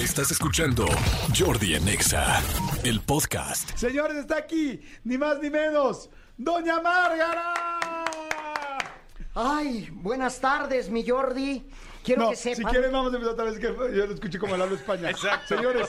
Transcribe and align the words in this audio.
Estás 0.00 0.30
escuchando 0.30 0.86
Jordi 1.38 1.74
en 1.74 1.86
Exa, 1.88 2.40
el 2.84 3.00
podcast. 3.00 3.76
Señores, 3.76 4.16
está 4.16 4.36
aquí, 4.38 4.80
ni 5.04 5.18
más 5.18 5.38
ni 5.40 5.50
menos, 5.50 6.08
Doña 6.38 6.80
Márgara. 6.80 7.54
Ay, 9.34 9.88
buenas 9.92 10.40
tardes, 10.40 10.88
mi 10.90 11.06
Jordi. 11.06 11.68
Quiero 12.02 12.22
No, 12.22 12.30
que 12.30 12.36
si 12.36 12.54
sepan. 12.54 12.72
quieren 12.72 12.92
vamos 12.92 13.12
a 13.12 13.16
empezar 13.16 13.34
otra 13.34 13.44
vez 13.44 13.58
que 13.58 13.66
yo 13.66 14.06
lo 14.06 14.14
escuché 14.14 14.38
como 14.38 14.56
Lalo 14.56 14.74
España. 14.74 15.10
Exacto. 15.10 15.54
Señores, 15.54 15.88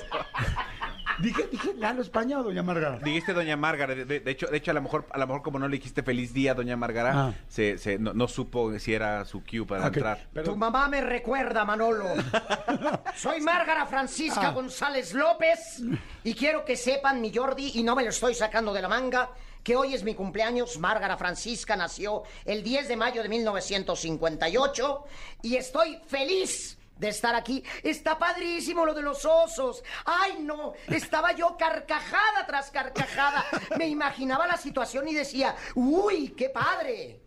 dije, 1.21 1.47
dije 1.51 1.73
Lalo 1.77 2.01
España 2.01 2.39
o 2.39 2.43
Doña 2.43 2.63
Márgara. 2.63 2.99
Dijiste 2.99 3.33
Doña 3.33 3.55
Márgara, 3.57 3.95
de, 3.95 4.05
de- 4.05 4.19
de 4.19 4.31
hecho, 4.31 4.47
de 4.47 4.57
hecho 4.57 4.71
a 4.71 4.73
lo 4.73 4.81
mejor, 4.81 5.05
a 5.11 5.17
lo 5.17 5.27
mejor 5.27 5.41
como 5.41 5.59
no 5.59 5.67
le 5.67 5.77
dijiste 5.77 6.03
feliz 6.03 6.33
día, 6.33 6.53
Doña 6.53 6.75
Márgara, 6.75 7.11
Ah. 7.15 7.33
se, 7.47 7.77
se- 7.77 7.97
no, 7.99 8.13
no 8.13 8.27
supo 8.27 8.77
si 8.79 8.93
era 8.93 9.23
su 9.25 9.43
cue 9.43 9.65
para 9.65 9.87
Ok, 9.87 9.95
entrar. 9.97 10.17
Tu 10.19 10.33
perdón. 10.33 10.59
mamá 10.59 10.87
me 10.87 11.01
recuerda, 11.01 11.63
Manolo. 11.65 12.05
Soy 13.15 13.41
Márgara 13.41 13.85
Francisca 13.85 14.49
Ah. 14.49 14.51
González 14.51 15.13
López 15.13 15.81
y 16.23 16.33
quiero 16.33 16.65
que 16.65 16.75
sepan, 16.75 17.21
mi 17.21 17.33
Jordi, 17.33 17.71
y 17.75 17.83
no 17.83 17.95
me 17.95 18.03
lo 18.03 18.09
estoy 18.09 18.33
sacando 18.33 18.73
de 18.73 18.81
la 18.81 18.87
manga, 18.87 19.29
que 19.63 19.75
hoy 19.75 19.93
es 19.93 20.03
mi 20.03 20.15
cumpleaños. 20.15 20.79
Márgara 20.79 21.17
Francisca 21.17 21.75
nació 21.75 22.23
el 22.45 22.63
10 22.63 22.87
de 22.87 22.95
mayo 22.97 23.21
de 23.21 23.29
1958 23.29 25.03
y 25.43 25.55
estoy 25.55 25.99
feliz 26.07 26.77
de 27.01 27.09
estar 27.09 27.33
aquí. 27.33 27.63
Está 27.81 28.17
padrísimo 28.19 28.85
lo 28.85 28.93
de 28.93 29.01
los 29.01 29.25
osos. 29.25 29.83
Ay, 30.05 30.37
no, 30.39 30.73
estaba 30.87 31.31
yo 31.31 31.57
carcajada 31.57 32.45
tras 32.45 32.69
carcajada. 32.69 33.43
Me 33.77 33.87
imaginaba 33.87 34.45
la 34.45 34.55
situación 34.55 35.07
y 35.07 35.15
decía, 35.15 35.55
uy, 35.73 36.29
qué 36.37 36.49
padre. 36.51 37.21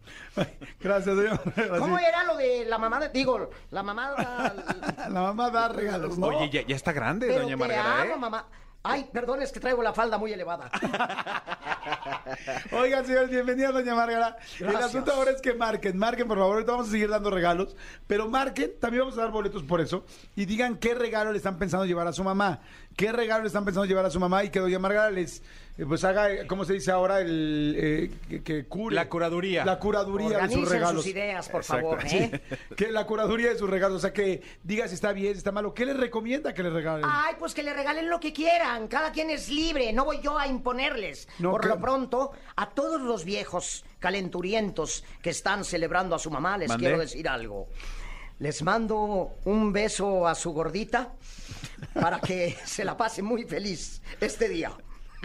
Gracias, 0.81 1.17
Doña 1.17 1.41
Márgara. 1.45 1.79
¿Cómo 1.81 1.99
era 1.99 2.23
lo 2.25 2.37
de 2.37 2.65
la 2.67 2.79
mamá? 2.79 3.01
de- 3.01 3.09
digo, 3.09 3.51
la 3.71 3.83
mamá... 3.83 4.15
la- 4.17 5.09
La 5.09 5.21
mamá 5.21 5.51
da 5.51 5.69
regalos, 5.69 6.17
¿no? 6.19 6.29
Oye, 6.29 6.51
ya, 6.51 6.63
ya 6.67 6.77
está 6.77 6.93
grande, 6.93 7.27
pero 7.27 7.41
Doña 7.43 7.55
amo, 7.55 7.65
¿eh? 8.15 8.17
mamá. 8.17 8.47
Ay, 8.87 9.09
perdón, 9.11 9.41
es 9.41 9.51
que 9.51 9.61
traigo 9.61 9.83
la 9.83 9.95
falda 9.95 10.19
muy 10.19 10.31
elevada. 10.31 10.71
Oigan, 12.71 13.07
señores, 13.07 13.31
bienvenida 13.31 13.73
Doña 13.73 13.95
Márgara. 13.95 14.37
El 14.61 14.77
asunto 14.77 15.11
ahora 15.11 15.31
es 15.31 15.41
que 15.41 15.55
marquen, 15.55 15.97
marquen, 15.97 16.29
por 16.29 16.37
favor. 16.37 16.57
Ahorita 16.57 16.73
vamos 16.73 16.89
a 16.89 16.91
seguir 16.91 17.09
dando 17.09 17.31
regalos, 17.31 17.75
pero 18.07 18.29
marquen, 18.29 18.73
también 18.79 19.05
vamos 19.05 19.17
a 19.17 19.23
dar 19.23 19.31
boletos 19.31 19.63
por 19.63 19.81
eso. 19.81 20.05
Y 20.37 20.45
digan 20.45 20.77
qué 20.77 20.95
regalo 20.95 21.33
le 21.33 21.39
están 21.39 21.57
pensando 21.57 21.87
llevar 21.87 22.07
a 22.09 22.13
su 22.13 22.23
mamá. 22.23 22.61
¿Qué 22.95 23.11
regalo 23.11 23.45
le 23.45 23.47
están 23.47 23.65
pensando 23.65 23.87
llevar 23.87 24.05
a 24.05 24.11
su 24.11 24.21
mamá? 24.21 24.45
Y 24.45 24.51
que 24.51 24.61
Doña 24.61 24.79
Márgara 24.79 25.11
les, 25.11 25.43
pues 25.89 26.05
haga, 26.05 26.31
eh, 26.31 26.47
¿cómo 26.47 26.65
se 26.65 26.75
dice 26.75 26.93
ahora? 26.93 27.21
El, 27.21 27.75
eh, 27.77 28.11
que, 28.29 28.43
que 28.45 28.65
cure. 28.67 28.95
La 28.95 29.09
curaduría. 29.09 29.65
La 29.65 29.79
curaduría 29.81 30.29
de 30.29 30.35
sus 30.35 30.43
Organicen 30.43 30.73
regalos. 30.73 31.03
sus 31.03 31.11
ideas, 31.11 31.49
por 31.49 31.63
Exacto, 31.63 31.91
favor, 31.91 32.09
sí. 32.09 32.17
¿eh? 32.19 32.41
Que 32.77 32.93
la 32.93 33.07
curaduría 33.07 33.51
de 33.51 33.59
sus 33.59 33.69
regalos. 33.69 33.97
O 33.97 34.01
sea, 34.01 34.13
que 34.13 34.41
diga 34.63 34.87
si 34.87 34.95
está 34.95 35.13
bien, 35.13 35.33
si 35.33 35.39
está 35.39 35.51
malo. 35.51 35.75
¿Qué 35.75 35.85
les 35.85 35.97
recomienda 35.97 36.55
que 36.55 36.63
le 36.63 36.71
regalen? 36.71 37.05
Ay, 37.09 37.35
pues 37.39 37.55
que 37.55 37.63
le 37.65 37.75
regalen 37.75 38.09
lo 38.09 38.21
que 38.21 38.33
quieran. 38.33 38.87
Cada 38.87 39.11
quien 39.11 39.31
es 39.31 39.49
libre. 39.49 39.93
No 39.93 40.05
voy 40.05 40.21
yo 40.23 40.39
a 40.39 40.47
imponerles. 40.47 41.27
No, 41.41 41.51
Por 41.51 41.63
que- 41.63 41.69
lo 41.69 41.81
pronto, 41.81 42.31
a 42.55 42.71
todos 42.71 43.01
los 43.01 43.25
viejos 43.25 43.85
calenturientos 43.99 45.03
que 45.23 45.31
están 45.31 45.65
celebrando 45.65 46.15
a 46.15 46.19
su 46.21 46.31
mamá, 46.31 46.57
les 46.57 46.71
quiero 46.77 46.99
decir 46.99 47.29
algo. 47.29 47.69
Les 48.39 48.63
mando 48.63 49.37
un 49.45 49.73
beso 49.73 50.27
a 50.29 50.35
su 50.35 50.53
gordita 50.53 51.13
para 51.95 52.21
que 52.21 52.57
se 52.65 52.85
la 52.85 52.97
pase 52.97 53.23
muy 53.23 53.45
feliz 53.45 54.03
este 54.21 54.49
día. 54.49 54.73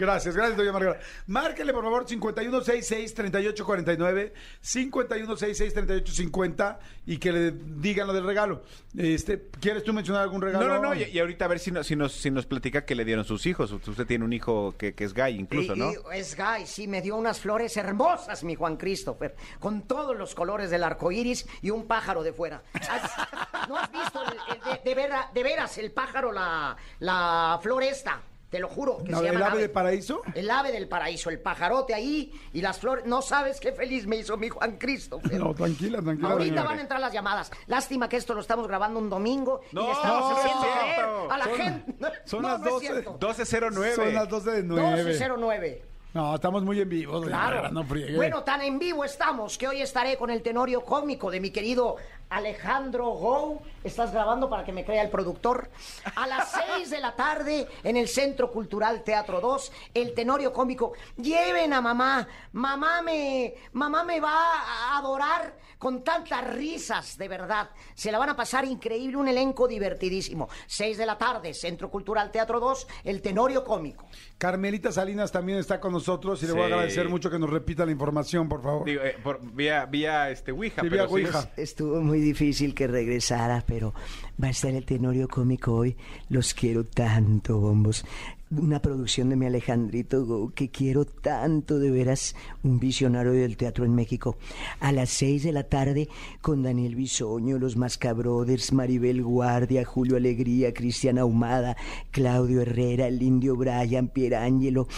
Gracias, 0.00 0.34
gracias, 0.34 0.56
doña 0.56 0.72
Margarita. 0.72 1.04
Márquenle, 1.26 1.74
por 1.74 1.84
favor, 1.84 2.06
5166-3849, 2.06 4.32
5166-3850 4.64 6.78
y 7.06 7.18
que 7.18 7.32
le 7.32 7.50
digan 7.52 8.06
lo 8.06 8.12
del 8.14 8.24
regalo. 8.24 8.62
Este, 8.96 9.48
¿Quieres 9.60 9.84
tú 9.84 9.92
mencionar 9.92 10.22
algún 10.22 10.40
regalo? 10.40 10.66
No, 10.66 10.74
no, 10.74 10.80
no, 10.80 10.94
y, 10.94 11.02
y 11.04 11.18
ahorita 11.18 11.44
a 11.44 11.48
ver 11.48 11.58
si, 11.58 11.70
no- 11.70 11.84
si, 11.84 11.96
nos, 11.96 12.12
si 12.12 12.30
nos 12.30 12.46
platica 12.46 12.84
que 12.86 12.94
le 12.94 13.04
dieron 13.04 13.24
sus 13.26 13.44
hijos. 13.46 13.70
Usted 13.72 14.06
tiene 14.06 14.24
un 14.24 14.32
hijo 14.32 14.74
que, 14.78 14.94
que 14.94 15.04
es 15.04 15.12
gay 15.12 15.38
incluso, 15.38 15.74
Y- 15.74 15.78
¿no? 15.78 15.92
y 15.92 15.96
es 16.18 16.34
gay, 16.34 16.66
sí, 16.66 16.88
me 16.88 17.02
dio 17.02 17.16
unas 17.16 17.38
flores 17.40 17.76
hermosas, 17.76 18.42
mi 18.42 18.54
Juan 18.54 18.78
Christopher, 18.78 19.36
con 19.58 19.82
todos 19.82 20.16
los 20.16 20.34
colores 20.34 20.70
del 20.70 20.82
arco 20.82 21.12
iris 21.12 21.46
y 21.60 21.68
un 21.70 21.86
pájaro 21.86 22.22
de 22.22 22.32
fuera. 22.32 22.62
¿Has- 22.72 23.68
¿No 23.68 23.76
has 23.76 23.92
visto 23.92 24.22
el- 24.22 24.38
el 24.56 24.60
de, 24.82 24.90
de 24.90 24.94
vera- 24.94 25.30
de 25.34 25.42
veras 25.42 25.76
el 25.78 25.92
pájaro, 25.92 26.32
la, 26.32 26.74
la 27.00 27.58
flor 27.62 27.82
esta? 27.82 28.22
Te 28.50 28.58
lo 28.58 28.68
juro. 28.68 28.98
Que 28.98 29.12
No, 29.12 29.20
se 29.20 29.28
¿el 29.28 29.32
llama 29.34 29.46
ave 29.46 29.60
de 29.62 29.68
paraíso? 29.68 30.22
El 30.34 30.50
ave 30.50 30.72
del 30.72 30.88
paraíso, 30.88 31.30
el 31.30 31.38
pajarote 31.38 31.94
ahí 31.94 32.32
y 32.52 32.60
las 32.60 32.78
flores. 32.80 33.06
No 33.06 33.22
sabes 33.22 33.60
qué 33.60 33.70
feliz 33.72 34.06
me 34.08 34.16
hizo 34.16 34.36
mi 34.36 34.48
Juan 34.48 34.76
Christopher. 34.76 35.38
No, 35.38 35.54
tranquila, 35.54 36.02
tranquila. 36.02 36.30
Ahorita 36.30 36.54
doña 36.56 36.68
van 36.68 36.78
a 36.78 36.82
entrar 36.82 37.00
las 37.00 37.12
llamadas. 37.12 37.50
Lástima 37.68 38.08
que 38.08 38.16
esto 38.16 38.34
lo 38.34 38.40
estamos 38.40 38.66
grabando 38.66 38.98
un 38.98 39.08
domingo 39.08 39.60
y 39.70 39.74
No, 39.76 39.86
le 39.86 39.92
estamos 39.92 40.20
no 40.20 40.30
es 40.32 40.38
haciendo 40.44 40.62
creer 40.62 41.00
a 41.30 41.38
la 41.38 41.44
Son- 41.44 41.54
gente. 41.54 41.94
son 42.24 42.42
No, 42.42 42.48
las 42.48 42.60
no 42.60 42.66
es 42.66 42.72
12. 42.74 42.86
cierto. 42.86 43.10
1209. 43.12 43.94
Son 43.94 44.14
las 44.14 44.28
12 44.28 44.50
de 44.50 44.62
9. 44.64 44.96
1209. 45.04 45.82
No, 46.12 46.34
estamos 46.34 46.64
muy 46.64 46.80
en 46.80 46.88
vivo, 46.88 47.20
Claro. 47.22 47.70
Margarita, 47.72 48.10
no 48.10 48.16
bueno, 48.16 48.42
tan 48.42 48.62
en 48.62 48.80
vivo 48.80 49.04
estamos 49.04 49.56
que 49.56 49.68
hoy 49.68 49.80
estaré 49.80 50.16
con 50.16 50.28
el 50.30 50.42
tenorio 50.42 50.80
cómico 50.84 51.30
de 51.30 51.38
mi 51.38 51.50
querido 51.52 51.98
Alejandro 52.30 53.10
Gou. 53.10 53.60
¿Estás 53.82 54.12
grabando 54.12 54.48
para 54.50 54.64
que 54.64 54.72
me 54.72 54.84
crea 54.84 55.02
el 55.02 55.10
productor? 55.10 55.70
A 56.16 56.26
las 56.26 56.52
6 56.76 56.90
de 56.90 57.00
la 57.00 57.14
tarde 57.16 57.66
en 57.82 57.96
el 57.96 58.08
Centro 58.08 58.50
Cultural 58.50 59.02
Teatro 59.04 59.40
2, 59.40 59.72
el 59.94 60.14
tenorio 60.14 60.52
cómico. 60.52 60.92
Lleven 61.16 61.72
a 61.72 61.80
mamá. 61.80 62.26
Mamá 62.52 63.02
me, 63.02 63.54
mamá 63.72 64.04
me 64.04 64.20
va 64.20 64.34
a 64.34 64.98
adorar 64.98 65.58
con 65.78 66.04
tantas 66.04 66.46
risas, 66.52 67.16
de 67.16 67.26
verdad. 67.26 67.70
Se 67.94 68.12
la 68.12 68.18
van 68.18 68.28
a 68.28 68.36
pasar 68.36 68.66
increíble, 68.66 69.16
un 69.16 69.28
elenco 69.28 69.66
divertidísimo. 69.66 70.48
6 70.66 70.98
de 70.98 71.06
la 71.06 71.16
tarde, 71.16 71.54
Centro 71.54 71.90
Cultural 71.90 72.30
Teatro 72.30 72.60
2, 72.60 72.86
el 73.04 73.22
tenorio 73.22 73.64
cómico. 73.64 74.04
Carmelita 74.36 74.92
Salinas 74.92 75.32
también 75.32 75.58
está 75.58 75.80
con 75.80 75.92
nosotros 75.92 76.42
y 76.42 76.46
le 76.46 76.52
voy 76.52 76.62
a 76.62 76.66
Sí. 76.66 76.72
agradecer 76.72 77.08
mucho 77.08 77.30
que 77.30 77.38
nos 77.38 77.48
repita 77.48 77.86
la 77.86 77.92
información, 77.92 78.46
por 78.46 78.62
favor. 78.62 78.84
Digo, 78.84 79.02
eh, 79.02 79.16
por- 79.22 79.40
vía, 79.40 79.86
vía 79.86 80.28
este, 80.30 80.52
Ouija. 80.52 80.82
Sí, 80.82 80.88
pero 80.90 81.08
vía 81.08 81.08
sí 81.08 81.14
Ouija. 81.34 81.50
es- 81.56 81.70
Estuvo 81.70 82.00
muy 82.02 82.19
difícil 82.20 82.74
que 82.74 82.86
regresara, 82.86 83.64
pero 83.66 83.94
va 84.42 84.48
a 84.48 84.50
estar 84.50 84.72
el 84.72 84.84
tenorio 84.84 85.28
cómico 85.28 85.74
hoy. 85.74 85.96
Los 86.28 86.54
quiero 86.54 86.84
tanto, 86.84 87.58
bombos. 87.58 88.04
Una 88.50 88.82
producción 88.82 89.28
de 89.28 89.36
mi 89.36 89.46
Alejandrito 89.46 90.52
que 90.56 90.70
quiero 90.70 91.04
tanto, 91.04 91.78
de 91.78 91.90
veras, 91.90 92.34
un 92.64 92.80
visionario 92.80 93.32
del 93.32 93.56
teatro 93.56 93.84
en 93.84 93.94
México. 93.94 94.36
A 94.80 94.90
las 94.90 95.10
seis 95.10 95.44
de 95.44 95.52
la 95.52 95.64
tarde, 95.64 96.08
con 96.40 96.64
Daniel 96.64 96.96
Bisoño, 96.96 97.58
los 97.58 97.76
Mascabrothers, 97.76 98.72
Maribel 98.72 99.22
Guardia, 99.22 99.84
Julio 99.84 100.16
Alegría, 100.16 100.74
Cristiana 100.74 101.20
Ahumada, 101.20 101.76
Claudio 102.10 102.62
Herrera, 102.62 103.06
el 103.06 103.22
Indio 103.22 103.54
Brian, 103.54 104.08
Pierangelo 104.08 104.88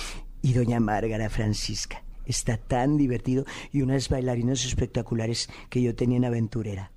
y 0.41 0.55
Doña 0.55 0.81
Márgara 0.81 1.29
Francisca. 1.29 2.03
Está 2.25 2.57
tan 2.57 2.97
divertido 2.97 3.45
y 3.73 3.83
unas 3.83 4.09
bailarinas 4.09 4.65
espectaculares 4.65 5.51
que 5.69 5.83
yo 5.83 5.95
tenía 5.95 6.19
en 6.19 6.25
aventurera. 6.25 6.93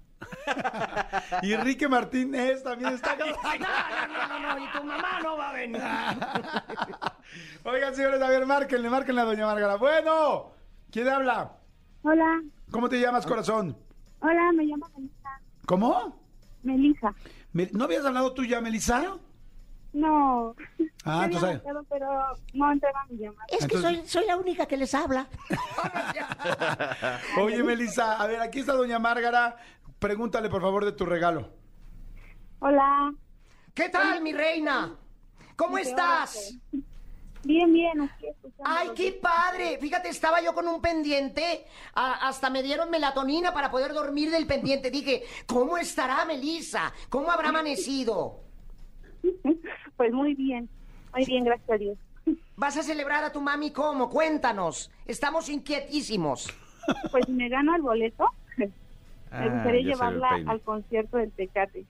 Y 1.42 1.54
Enrique 1.54 1.88
Martínez 1.88 2.64
también 2.64 2.94
está 2.94 3.16
no, 3.16 3.26
no, 3.26 3.32
no, 3.34 4.40
no, 4.40 4.56
no, 4.56 4.66
y 4.66 4.72
tu 4.72 4.84
mamá 4.84 5.20
no 5.24 5.38
va 5.38 5.50
a 5.50 5.54
venir. 5.54 5.82
Oigan, 7.64 7.96
señores, 7.96 8.22
a 8.22 8.30
ver, 8.30 8.46
márquenle, 8.46 8.90
márquenle 8.90 9.22
a 9.22 9.26
doña 9.26 9.46
Margarita. 9.46 9.78
Bueno, 9.78 10.52
¿quién 10.92 11.10
habla? 11.10 11.54
Hola, 12.04 12.42
¿Cómo 12.72 12.88
te 12.90 13.00
llamas, 13.00 13.26
corazón? 13.26 13.78
hola, 14.20 14.52
me 14.54 14.64
llamo 14.66 14.88
Melissa. 14.96 15.30
¿Cómo? 15.66 16.20
Melissa. 16.64 17.14
Me- 17.54 17.70
¿No 17.74 17.86
habías 17.86 18.06
hablado 18.06 18.34
tú 18.34 18.44
ya, 18.44 18.60
Melissa? 18.62 19.18
No. 19.94 20.56
Ah, 21.06 21.24
entonces- 21.26 21.62
pero 21.90 22.08
no 22.54 22.72
entrega 22.72 23.06
mi 23.10 23.18
llamada. 23.18 23.46
Es 23.50 23.66
que 23.66 23.76
Entonces- 23.76 24.00
soy, 24.00 24.08
soy 24.08 24.26
la 24.28 24.38
única 24.38 24.66
que 24.66 24.78
les 24.78 24.94
habla. 24.94 25.28
Oye, 27.42 27.64
Melissa, 27.64 28.22
a 28.22 28.28
ver, 28.28 28.40
aquí 28.42 28.60
está 28.60 28.74
doña 28.74 29.00
Márgara. 29.00 29.58
Pregúntale, 30.00 30.50
por 30.50 30.62
favor, 30.62 30.86
de 30.86 30.92
tu 30.92 31.06
regalo. 31.06 31.50
Hola. 32.60 33.14
¿Qué 33.74 33.90
tal, 33.90 34.22
mi 34.22 34.34
reina? 34.34 34.96
¿Cómo 35.56 35.78
estás? 35.78 36.58
Bien, 37.44 37.72
bien, 37.72 38.02
aquí 38.02 38.28
escuchando. 38.28 38.64
Ay, 38.66 38.90
qué 38.96 39.12
padre. 39.14 39.78
Fíjate, 39.80 40.10
estaba 40.10 40.42
yo 40.42 40.54
con 40.54 40.68
un 40.68 40.82
pendiente. 40.82 41.66
a- 41.94 42.28
hasta 42.28 42.50
me 42.50 42.64
dieron 42.64 42.90
melatonina 42.90 43.54
para 43.54 43.70
poder 43.72 43.94
dormir 43.94 44.32
del 44.32 44.48
pendiente. 44.48 44.90
Dije, 44.92 45.24
¿cómo 45.46 45.78
estará 45.78 46.26
Melissa? 46.26 46.92
¿Cómo 47.10 47.32
habrá 47.32 47.50
amanecido? 47.50 48.42
Pues 49.98 50.12
muy 50.12 50.34
bien, 50.36 50.68
muy 51.14 51.24
bien, 51.26 51.46
gracias 51.46 51.70
a 51.70 51.78
Dios. 51.78 51.98
¿Vas 52.58 52.76
a 52.76 52.84
celebrar 52.84 53.24
a 53.24 53.32
tu 53.32 53.40
mami 53.40 53.72
cómo? 53.72 54.10
Cuéntanos. 54.10 54.92
Estamos 55.06 55.48
inquietísimos. 55.48 56.54
Pues 57.12 57.30
me 57.30 57.48
gano 57.48 57.74
el 57.78 57.82
boleto, 57.82 58.26
me 59.40 59.46
Ah, 59.48 59.54
gustaría 59.54 59.80
el 59.82 59.86
llevarla 59.88 60.30
al 60.48 60.62
concierto 60.62 61.18
del 61.18 61.32
Tecate. 61.32 61.86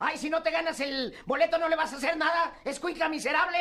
Ay, 0.00 0.16
si 0.16 0.30
no 0.30 0.42
te 0.42 0.50
ganas 0.50 0.78
el 0.80 1.12
boleto, 1.26 1.58
¿no 1.58 1.68
le 1.68 1.76
vas 1.76 1.92
a 1.92 1.96
hacer 1.96 2.16
nada? 2.16 2.54
¿Escuinca 2.64 3.08
miserable? 3.08 3.58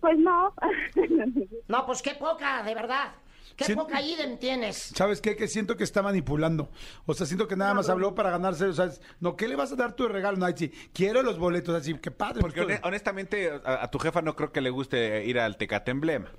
Pues 0.00 0.16
no. 0.18 0.54
No, 1.68 1.84
pues 1.86 2.00
qué 2.02 2.14
poca, 2.14 2.62
de 2.62 2.74
verdad. 2.74 3.12
¿Qué 3.56 3.74
poca 3.74 4.00
idem 4.00 4.38
tienes? 4.38 4.76
¿Sabes 4.94 5.20
qué? 5.20 5.34
Que 5.34 5.48
siento 5.48 5.76
que 5.76 5.82
está 5.82 6.00
manipulando. 6.00 6.68
O 7.06 7.14
sea, 7.14 7.26
siento 7.26 7.48
que 7.48 7.56
nada 7.56 7.74
más 7.74 7.88
habló 7.88 8.14
para 8.14 8.30
ganarse. 8.30 8.66
O 8.66 8.72
sea, 8.72 8.84
es- 8.84 9.00
no, 9.18 9.34
¿qué 9.34 9.48
le 9.48 9.56
vas 9.56 9.72
a 9.72 9.76
dar 9.76 9.94
tu 9.94 10.06
regalo? 10.06 10.36
No, 10.38 10.46
sí, 10.56 10.68
quiero 10.94 11.22
los 11.24 11.38
boletos. 11.40 11.74
Así, 11.74 11.94
qué 11.98 12.12
padre. 12.12 12.40
Porque 12.40 12.62
pues, 12.62 12.78
hone- 12.78 12.86
honestamente, 12.86 13.50
a, 13.64 13.82
a 13.82 13.90
tu 13.90 13.98
jefa 13.98 14.22
no 14.22 14.36
creo 14.36 14.52
que 14.52 14.60
le 14.60 14.70
guste 14.70 15.24
ir 15.24 15.40
al 15.40 15.56
Tecate 15.56 15.90
Emblema. 15.90 16.30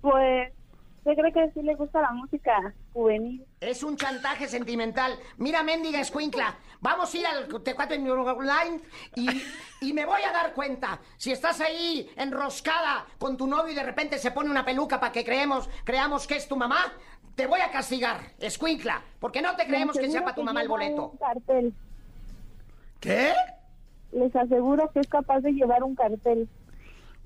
Pues 0.00 0.52
yo 1.04 1.14
creo 1.14 1.32
que 1.32 1.50
sí 1.52 1.62
le 1.62 1.74
gusta 1.74 2.00
la 2.00 2.12
música 2.12 2.74
juvenil. 2.92 3.44
Es 3.60 3.82
un 3.82 3.96
chantaje 3.96 4.46
sentimental. 4.46 5.12
Mira, 5.36 5.62
mendiga 5.62 6.00
escuincla, 6.00 6.56
vamos 6.80 7.12
a 7.12 7.18
ir 7.18 7.26
al 7.26 7.62
Tecuate 7.62 7.96
Online 7.96 8.80
y, 9.16 9.28
y 9.80 9.92
me 9.92 10.06
voy 10.06 10.22
a 10.22 10.32
dar 10.32 10.52
cuenta. 10.54 11.00
Si 11.16 11.32
estás 11.32 11.60
ahí 11.60 12.08
enroscada 12.16 13.06
con 13.18 13.36
tu 13.36 13.46
novio 13.46 13.72
y 13.72 13.76
de 13.76 13.82
repente 13.82 14.18
se 14.18 14.30
pone 14.30 14.50
una 14.50 14.64
peluca 14.64 15.00
para 15.00 15.12
que 15.12 15.24
creemos, 15.24 15.68
creamos 15.84 16.26
que 16.26 16.36
es 16.36 16.46
tu 16.46 16.56
mamá, 16.56 16.92
te 17.34 17.46
voy 17.46 17.60
a 17.60 17.70
castigar, 17.70 18.20
escuincla, 18.38 19.02
porque 19.18 19.42
no 19.42 19.56
te 19.56 19.66
creemos 19.66 19.96
que 19.96 20.10
sea 20.10 20.22
para 20.22 20.34
tu 20.34 20.42
mamá 20.42 20.62
el 20.62 20.68
boleto. 20.68 21.14
Cartel. 21.18 21.74
¿Qué? 23.00 23.32
Les 24.12 24.34
aseguro 24.36 24.90
que 24.92 25.00
es 25.00 25.08
capaz 25.08 25.40
de 25.40 25.52
llevar 25.52 25.82
un 25.82 25.96
cartel. 25.96 26.48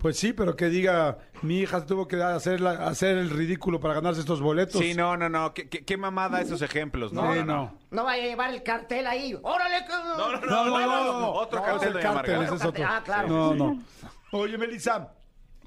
Pues 0.06 0.20
sí, 0.20 0.32
pero 0.32 0.54
que 0.54 0.66
diga, 0.66 1.18
mi 1.42 1.58
hija 1.58 1.84
tuvo 1.84 2.06
que 2.06 2.22
hacer, 2.22 2.60
la- 2.60 2.86
hacer 2.86 3.18
el 3.18 3.28
ridículo 3.28 3.80
para 3.80 3.94
ganarse 3.94 4.20
estos 4.20 4.40
boletos. 4.40 4.80
Sí, 4.80 4.94
no, 4.94 5.16
no, 5.16 5.28
no. 5.28 5.52
¿Qué, 5.52 5.68
qué, 5.68 5.84
qué 5.84 5.96
mamada 5.96 6.40
esos 6.40 6.62
ejemplos? 6.62 7.12
No, 7.12 7.22
Sí, 7.32 7.40
no, 7.40 7.44
no. 7.44 7.56
no. 7.56 7.78
No 7.90 8.04
vaya 8.04 8.22
a 8.22 8.26
llevar 8.28 8.50
el 8.54 8.62
cartel 8.62 9.04
ahí. 9.08 9.36
¡Órale! 9.42 9.84
que- 9.84 9.92
No, 9.92 10.16
no, 10.30 10.40
No, 10.46 10.64
no, 10.64 10.78
no, 10.78 11.20
no. 11.22 11.30
Otro 11.32 11.58
No, 11.58 11.64
cartel, 11.64 11.92
doña 11.94 12.02
cártel, 12.12 12.36
Marga. 12.36 12.46
ese 12.46 12.54
es 12.54 12.64
otro. 12.64 12.84
Ah, 12.88 13.02
claro. 13.04 13.28
No, 13.28 13.54
no. 13.56 13.82
Oye, 14.30 14.56
Melissa, 14.56 15.12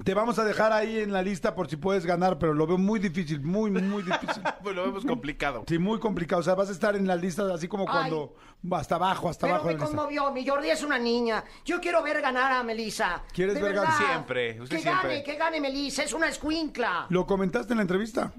te 0.04 0.14
vamos 0.14 0.40
a 0.40 0.46
dejar 0.46 0.72
ahí 0.74 1.00
en 1.00 1.12
la 1.12 1.22
lista 1.22 1.56
por 1.56 1.70
si 1.70 1.76
puedes 1.78 2.06
ganar, 2.06 2.40
pero 2.40 2.54
lo 2.54 2.66
veo 2.68 2.78
muy 2.78 3.00
difícil, 3.00 3.42
muy, 3.42 3.70
muy 3.72 4.04
difícil. 4.04 4.42
Pues 4.64 4.76
lo 4.76 4.84
vemos 4.84 5.06
complicado. 5.06 5.64
Sí, 5.68 5.80
muy 5.80 6.00
complicado. 6.00 6.42
O 6.42 6.44
sea, 6.44 6.54
vas 6.54 6.70
a 6.70 6.74
estar 6.74 6.96
en 6.96 7.08
la 7.08 7.16
lista 7.16 7.52
así 7.54 7.68
como 7.68 7.86
cuando 7.86 8.36
hasta 8.72 8.96
abajo, 8.96 9.30
hasta 9.30 9.48
Pero 9.48 9.56
abajo 9.56 9.68
me 9.68 9.74
de 9.74 9.80
la 9.80 9.86
lista. 9.86 9.98
conmovió, 9.98 10.32
mi 10.32 10.46
Jordi 10.46 10.70
es 10.70 10.84
una 10.84 11.00
niña. 11.00 11.44
Yo 11.66 11.80
quiero 11.80 12.04
ver 12.04 12.22
ganar 12.22 12.52
a 12.52 12.64
Melissa. 12.64 13.24
¿Quieres 13.34 13.56
De 13.56 13.62
ver 13.62 13.74
ganar? 13.74 13.98
Siempre, 13.98 14.62
usted 14.62 14.76
que 14.78 14.82
siempre. 14.84 15.10
gane, 15.10 15.24
que 15.24 15.36
gane 15.36 15.62
Melissa, 15.62 16.04
es 16.04 16.14
una 16.14 16.28
escuincla. 16.28 17.06
¿Lo 17.10 17.26
comentaste 17.26 17.74
en 17.74 17.78
la 17.78 17.82
entrevista? 17.84 18.34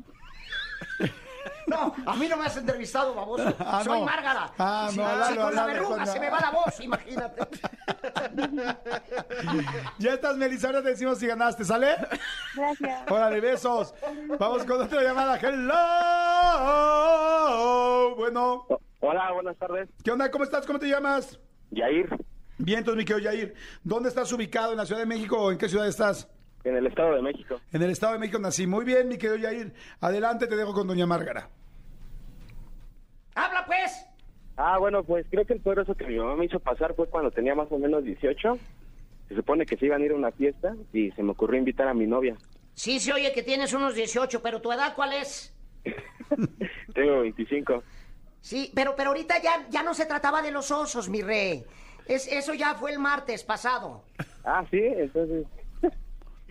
No, 1.71 1.95
a 2.05 2.17
mí 2.17 2.27
no 2.29 2.37
me 2.37 2.47
has 2.47 2.57
entrevistado, 2.57 3.15
baboso. 3.15 3.55
Ah, 3.61 3.83
Soy 3.85 4.01
no. 4.01 4.07
Márgara. 4.07 4.51
Ah, 4.59 4.89
Si- 4.91 4.99
no, 4.99 5.09
si 5.09 5.19
Lalo, 5.35 5.43
con 5.43 5.55
la 5.55 5.67
verruga 5.67 6.07
se 6.07 6.19
me 6.21 6.29
va 6.31 6.41
la 6.41 6.51
voz, 6.51 6.81
imagínate. 6.81 7.43
Ya 9.99 10.15
estás, 10.15 10.37
Melissa, 10.37 10.69
ahora 10.69 10.83
te 10.83 10.91
decimos 10.91 11.19
si 11.19 11.27
ganaste, 11.27 11.65
¿sale? 11.65 11.97
Gracias. 12.57 13.11
Órale, 13.11 13.41
besos. 13.41 13.93
Vamos 14.39 14.65
con 14.65 14.81
otra 14.83 15.03
llamada. 15.03 15.39
Hello. 15.41 15.75
Bueno, 18.17 18.67
Hola, 19.01 19.33
buenas 19.33 19.57
tardes. 19.57 19.89
¿qué 20.05 20.11
onda? 20.11 20.31
¿Cómo 20.31 20.45
estás? 20.45 20.67
¿Cómo 20.67 20.79
te 20.79 20.87
llamas? 20.89 21.39
Yair, 21.71 22.09
Bien, 22.59 22.81
entonces, 22.81 22.99
mi 22.99 23.05
querido 23.07 23.31
Yair. 23.31 23.55
¿Dónde 23.83 24.09
estás 24.11 24.31
ubicado? 24.33 24.73
¿En 24.73 24.77
la 24.79 24.85
Ciudad 24.87 25.01
de 25.01 25.07
México 25.07 25.39
o 25.41 25.51
en 25.53 25.59
qué 25.59 25.69
ciudad 25.69 25.87
estás? 25.87 26.29
en 26.63 26.77
el 26.77 26.87
Estado 26.87 27.15
de 27.15 27.23
México. 27.23 27.59
En 27.73 27.81
el 27.83 27.89
Estado 27.91 28.13
de 28.13 28.19
México 28.19 28.39
nací. 28.39 28.67
Muy 28.67 28.85
bien, 28.85 29.09
mi 29.09 29.17
querido 29.17 29.37
Yair. 29.39 29.73
Adelante, 30.03 30.47
te 30.47 30.57
dejo 30.57 30.75
con 30.75 30.87
doña 30.87 31.07
Márgara. 31.07 31.49
¡Habla, 33.35 33.65
pues! 33.67 34.06
Ah, 34.56 34.79
bueno, 34.79 35.05
pues 35.05 35.27
creo 35.31 35.44
que 35.47 35.55
el 35.55 35.61
peor 35.61 35.81
oso 35.81 35.94
que 35.94 36.06
mi 36.06 36.19
mamá 36.19 36.37
me 36.37 36.44
hizo 36.44 36.61
pasar 36.61 36.94
fue 36.94 37.09
cuando 37.09 37.31
tenía 37.31 37.55
más 37.55 37.69
o 37.71 37.79
menos 37.79 38.05
18. 38.05 38.59
Se 39.29 39.35
supone 39.35 39.65
que 39.65 39.77
se 39.77 39.87
iban 39.87 40.03
a 40.03 40.05
ir 40.05 40.12
a 40.12 40.17
una 40.17 40.32
fiesta 40.32 40.75
y 40.93 41.11
se 41.12 41.23
me 41.23 41.32
ocurrió 41.32 41.59
invitar 41.59 41.88
a 41.88 41.94
mi 41.94 42.06
novia. 42.06 42.37
Sí, 42.75 43.00
se 43.00 43.12
oye 43.12 43.32
que 43.32 43.43
tienes 43.43 43.73
unos 43.73 43.94
18, 43.94 44.43
pero 44.43 44.61
¿tu 44.61 44.73
edad 44.73 44.94
cuál 44.94 45.12
es? 45.12 45.55
Tengo 46.94 47.21
25. 47.21 47.82
Sí, 48.41 48.73
pero, 48.75 48.94
pero 48.97 49.11
ahorita 49.11 49.41
ya, 49.43 49.67
ya 49.71 49.83
no 49.83 49.94
se 49.94 50.06
trataba 50.06 50.43
de 50.43 50.50
los 50.50 50.71
osos, 50.71 51.09
mi 51.09 51.23
rey. 51.23 51.65
Es, 52.06 52.26
eso 52.26 52.55
ya 52.55 52.75
fue 52.75 52.93
el 52.93 52.99
martes 52.99 53.44
pasado. 53.44 54.03
Ah, 54.44 54.65
sí, 54.71 54.81
entonces... 54.83 55.47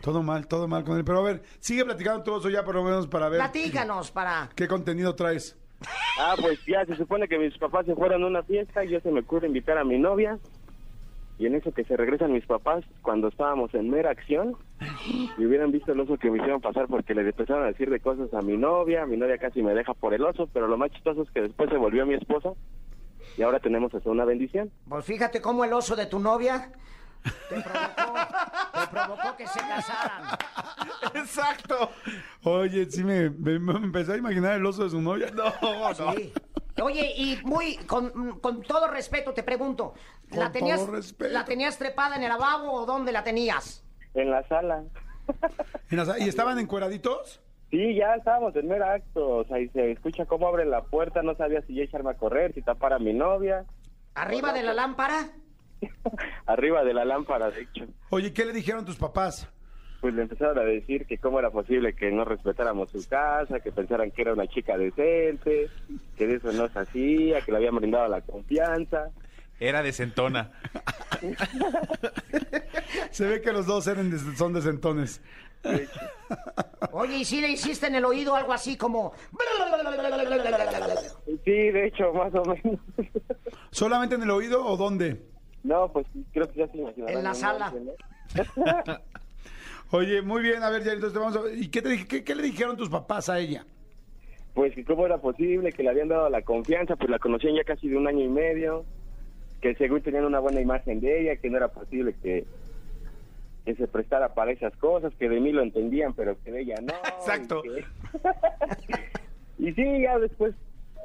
Todo 0.01 0.23
mal, 0.23 0.47
todo 0.47 0.67
mal 0.69 0.85
con 0.85 0.97
él. 0.97 1.03
Pero 1.03 1.19
a 1.19 1.23
ver, 1.23 1.43
sigue 1.59 1.83
platicando 1.83 2.23
todo 2.23 2.39
eso 2.39 2.49
ya 2.49 2.63
por 2.63 2.73
lo 2.73 2.85
menos 2.85 3.07
para 3.07 3.27
ver 3.27 3.39
Platícanos 3.39 4.11
para... 4.11 4.49
qué 4.55 4.65
contenido 4.65 5.13
traes. 5.13 5.57
Ah, 6.19 6.35
pues 6.39 6.59
ya 6.65 6.85
se 6.85 6.95
supone 6.95 7.27
que 7.27 7.37
mis 7.37 7.57
papás 7.57 7.85
se 7.85 7.95
fueron 7.95 8.23
a 8.23 8.27
una 8.27 8.43
fiesta 8.43 8.83
y 8.83 8.89
yo 8.89 8.99
se 8.99 9.11
me 9.11 9.21
ocurre 9.21 9.47
invitar 9.47 9.77
a 9.77 9.83
mi 9.83 9.97
novia. 9.97 10.37
Y 11.37 11.45
en 11.45 11.55
eso 11.55 11.71
que 11.71 11.85
se 11.85 11.95
regresan 11.95 12.33
mis 12.33 12.45
papás 12.45 12.83
cuando 13.01 13.29
estábamos 13.29 13.73
en 13.73 13.89
mera 13.89 14.11
acción 14.11 14.57
y 15.37 15.45
hubieran 15.45 15.71
visto 15.71 15.93
el 15.93 15.99
oso 16.01 16.17
que 16.17 16.29
me 16.29 16.37
hicieron 16.37 16.59
pasar 16.59 16.87
porque 16.87 17.15
le 17.15 17.21
empezaron 17.21 17.63
a 17.63 17.67
decir 17.67 17.89
de 17.89 18.01
cosas 18.01 18.33
a 18.33 18.41
mi 18.41 18.57
novia, 18.57 19.05
mi 19.05 19.15
novia 19.15 19.37
casi 19.37 19.63
me 19.63 19.73
deja 19.73 19.93
por 19.93 20.13
el 20.13 20.25
oso, 20.25 20.49
pero 20.51 20.67
lo 20.67 20.77
más 20.77 20.91
chistoso 20.91 21.21
es 21.21 21.31
que 21.31 21.41
después 21.41 21.69
se 21.69 21.77
volvió 21.77 22.05
mi 22.05 22.15
esposa 22.15 22.49
y 23.37 23.41
ahora 23.41 23.59
tenemos 23.59 23.93
hasta 23.95 24.09
una 24.09 24.25
bendición. 24.25 24.69
Pues 24.89 25.05
fíjate 25.05 25.41
cómo 25.41 25.63
el 25.63 25.71
oso 25.71 25.95
de 25.95 26.07
tu 26.07 26.19
novia 26.19 26.73
te 27.24 27.62
provocó, 27.62 28.13
te 28.74 28.88
provocó 28.88 29.38
que 29.38 29.48
se 29.48 29.60
casaran. 29.60 30.38
Exacto. 31.16 31.89
Oye, 32.44 32.86
sí 32.89 33.04
me, 33.04 33.30
me- 33.30 33.60
me 33.60 33.74
empecé 33.74 34.13
a 34.13 34.18
imaginar 34.18 34.54
el 34.54 34.66
oso 34.66 34.83
de 34.83 34.89
su 34.92 35.01
novia. 35.01 35.30
No, 35.33 35.54
no. 35.62 36.13
Sí. 36.16 36.33
Oye, 36.81 37.13
y 37.16 37.39
muy, 37.44 37.75
con, 37.88 38.39
con 38.39 38.62
todo 38.62 38.88
respeto 38.88 39.33
te 39.33 39.44
pregunto, 39.44 39.94
¿la 40.30 40.45
Con 40.45 40.51
tenías, 40.54 40.80
todo 40.80 40.92
respeto. 40.95 41.33
¿la 41.33 41.44
tenías 41.45 41.77
trepada 41.77 42.16
en 42.16 42.24
el 42.24 42.30
lavabo 42.30 42.71
o 42.71 42.86
dónde 42.86 43.12
la 43.12 43.24
tenías? 43.24 43.83
En 44.13 44.31
la 44.31 44.48
sala. 44.48 44.83
¿Y 45.92 45.95
las- 45.95 46.19
¿Y 46.19 46.30
estaban 46.30 46.57
encueraditos? 46.57 47.42
Sí, 47.69 47.95
ya 47.95 48.16
estábamos 48.16 48.56
en 48.56 48.68
mera 48.68 48.94
acto, 48.94 49.27
o 49.27 49.45
sea, 49.45 49.60
y 49.60 49.68
se 49.69 49.92
escucha 49.92 50.25
cómo 50.25 50.48
abre 50.48 50.66
la 50.66 50.81
puerta, 50.83 51.21
no 51.21 51.36
sabía 51.36 51.62
si 51.68 51.75
ya 51.75 51.83
echarme 51.83 52.12
a 52.12 52.18
correr, 52.18 52.54
si 52.56 52.62
tapar 52.63 52.94
a 52.94 53.00
mi 53.00 53.13
novia, 53.13 53.66
¿Arriba 54.16 54.51
de 54.54 54.63
la 54.63 54.74
lámpara? 54.74 55.30
arriba 56.45 56.83
de 56.83 56.93
la 56.93 57.05
lámpara, 57.05 57.49
de 57.51 57.61
hecho. 57.61 57.85
Oye, 58.09 58.33
¿qué 58.33 58.45
le 58.45 58.53
dijeron 58.53 58.85
tus 58.85 58.97
papás? 58.97 59.47
pues 60.01 60.13
le 60.13 60.21
empezaron 60.21 60.57
a 60.57 60.61
decir 60.61 61.05
que 61.05 61.17
cómo 61.17 61.39
era 61.39 61.49
posible 61.51 61.93
que 61.93 62.09
no 62.09 62.23
respetáramos 62.23 62.89
su 62.89 63.05
casa, 63.09 63.59
que 63.59 63.69
pensaran 63.73 64.11
que 64.11 64.21
era 64.21 64.31
una 64.31 64.47
chica 64.47 64.77
decente, 64.77 65.69
que 66.15 66.25
de 66.25 66.35
eso 66.35 66.53
no 66.53 66.69
se 66.69 66.79
hacía, 66.79 67.41
que 67.41 67.51
le 67.51 67.57
habían 67.57 67.75
brindado 67.75 68.07
la 68.07 68.21
confianza. 68.21 69.09
Era 69.59 69.83
de 69.83 69.91
Centona. 69.91 70.51
Se 73.11 73.27
ve 73.27 73.41
que 73.41 73.51
los 73.51 73.65
dos 73.65 73.87
eran 73.87 74.09
des- 74.09 74.23
son 74.37 74.53
desentones. 74.53 75.21
Oye, 76.93 77.17
¿y 77.17 77.25
si 77.25 77.41
le 77.41 77.49
hiciste 77.49 77.87
en 77.87 77.95
el 77.95 78.05
oído 78.05 78.35
algo 78.35 78.53
así 78.53 78.77
como... 78.77 79.11
Sí, 81.43 81.51
de 81.51 81.87
hecho, 81.87 82.13
más 82.13 82.33
o 82.35 82.43
menos. 82.45 82.79
¿Solamente 83.71 84.15
en 84.15 84.23
el 84.23 84.31
oído 84.31 84.65
o 84.65 84.77
dónde? 84.77 85.21
No, 85.63 85.91
pues 85.91 86.06
creo 86.31 86.50
que 86.51 86.59
ya 86.59 86.67
se 86.67 86.77
imaginarán. 86.77 87.17
En 87.17 87.23
la 87.23 87.29
¿no? 87.29 87.35
sala. 87.35 87.73
Oye, 89.92 90.21
muy 90.21 90.42
bien, 90.44 90.61
a 90.63 90.69
ver, 90.69 90.83
ya 90.83 90.94
entonces 90.94 91.13
te 91.13 91.19
vamos 91.19 91.35
a... 91.37 91.51
¿Y 91.54 91.68
qué, 91.69 91.81
te, 91.81 92.07
qué, 92.07 92.23
qué 92.23 92.35
le 92.35 92.44
dijeron 92.44 92.78
tus 92.78 92.89
papás 92.89 93.28
a 93.30 93.39
ella? 93.39 93.66
Pues 94.54 94.73
que 94.75 94.85
cómo 94.85 95.06
era 95.06 95.18
posible, 95.18 95.71
que 95.71 95.81
le 95.83 95.89
habían 95.89 96.09
dado 96.09 96.30
la 96.30 96.42
confianza, 96.44 96.95
pues 96.95 97.09
la 97.09 97.18
conocían 97.19 97.56
ya 97.56 97.63
casi 97.63 97.87
de 97.89 97.97
un 97.97 98.07
año 98.07 98.23
y 98.23 98.28
medio, 98.30 98.85
que 99.61 99.73
según 99.75 100.01
tenían 100.01 100.25
una 100.25 100.39
buena 100.39 100.61
imagen 100.61 100.99
de 100.99 101.21
ella, 101.21 101.35
que 101.37 101.49
no 101.49 101.57
era 101.57 101.69
posible 101.69 102.13
que, 102.21 102.45
que 103.66 103.75
se 103.75 103.87
prestara 103.87 104.33
para 104.35 104.51
esas 104.51 104.75
cosas, 104.78 105.11
que 105.18 105.28
de 105.28 105.39
mí 105.39 105.51
lo 105.51 105.63
entendían, 105.63 106.13
pero 106.13 106.37
que 106.44 106.51
de 106.51 106.61
ella 106.61 106.75
no. 106.81 106.94
Exacto. 107.18 107.63
Y, 107.66 107.69
que- 107.69 107.85
y 109.69 109.73
sí, 109.73 110.01
ya 110.04 110.19
después, 110.19 110.54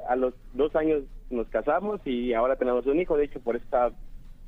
a 0.07 0.15
los 0.15 0.33
dos 0.53 0.75
años 0.75 1.03
nos 1.31 1.47
casamos 1.47 2.01
y 2.05 2.33
ahora 2.33 2.55
tenemos 2.55 2.85
un 2.85 2.99
hijo, 2.99 3.17
de 3.17 3.25
hecho 3.25 3.39
por 3.39 3.55
estaba 3.55 3.91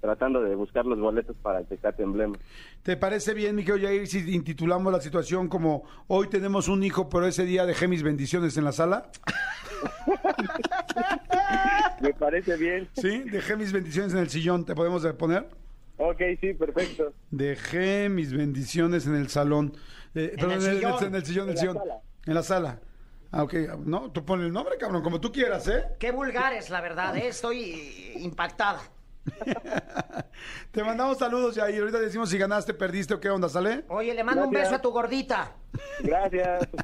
tratando 0.01 0.41
de 0.41 0.55
buscar 0.55 0.85
los 0.85 0.99
boletos 0.99 1.35
para 1.41 1.59
el 1.59 1.65
Tecate 1.65 2.03
Emblema. 2.03 2.37
¿Te 2.83 2.97
parece 2.97 3.33
bien, 3.33 3.55
mi 3.55 3.63
querido 3.63 3.87
Yair, 3.87 4.07
si 4.07 4.33
intitulamos 4.33 4.91
la 4.93 5.01
situación 5.01 5.47
como 5.47 5.83
Hoy 6.07 6.27
tenemos 6.27 6.67
un 6.67 6.83
hijo, 6.83 7.09
pero 7.09 7.27
ese 7.27 7.45
día 7.45 7.65
dejé 7.65 7.87
mis 7.87 8.03
bendiciones 8.03 8.57
en 8.57 8.63
la 8.63 8.71
sala? 8.71 9.09
Me 12.01 12.13
parece 12.13 12.55
bien. 12.57 12.87
¿Sí? 12.93 13.19
Dejé 13.29 13.55
mis 13.55 13.71
bendiciones 13.71 14.13
en 14.13 14.19
el 14.19 14.29
sillón, 14.29 14.65
¿te 14.65 14.75
podemos 14.75 15.05
poner? 15.13 15.47
Ok, 15.97 16.21
sí, 16.39 16.53
perfecto. 16.53 17.11
Dejé 17.31 18.07
mis 18.09 18.31
bendiciones 18.31 19.07
en 19.07 19.15
el 19.15 19.29
salón. 19.29 19.73
Eh, 20.13 20.33
perdón, 20.35 20.51
el 20.51 20.63
en, 20.63 20.69
el, 20.69 20.75
sillón. 20.77 21.03
en 21.03 21.15
el 21.15 21.25
sillón, 21.25 21.49
en 21.49 21.49
el 21.49 21.57
En 21.57 21.59
la 21.59 21.59
sillón. 21.59 21.77
sala. 21.77 22.01
En 22.27 22.33
la 22.35 22.43
sala. 22.43 22.79
Ah, 23.31 23.43
ok. 23.43 23.53
No, 23.85 24.11
tú 24.11 24.23
pones 24.23 24.45
el 24.45 24.53
nombre, 24.53 24.77
cabrón, 24.77 25.01
como 25.01 25.19
tú 25.19 25.31
quieras, 25.31 25.67
¿eh? 25.67 25.83
Qué 25.99 26.11
vulgar 26.11 26.53
es, 26.53 26.69
la 26.69 26.81
verdad, 26.81 27.17
¿eh? 27.17 27.27
estoy 27.27 28.13
impactada. 28.19 28.79
Te 30.71 30.83
mandamos 30.83 31.17
saludos, 31.17 31.55
Yair. 31.55 31.79
Ahorita 31.81 31.99
decimos 31.99 32.29
si 32.29 32.37
ganaste, 32.37 32.73
perdiste 32.73 33.13
o 33.13 33.19
qué 33.19 33.29
onda, 33.29 33.49
¿sale? 33.49 33.83
Oye, 33.89 34.13
le 34.13 34.23
mando 34.23 34.45
un 34.45 34.51
Gracias. 34.51 34.71
beso 34.71 34.79
a 34.79 34.81
tu 34.81 34.91
gordita. 34.91 35.51
Gracias. 35.99 36.67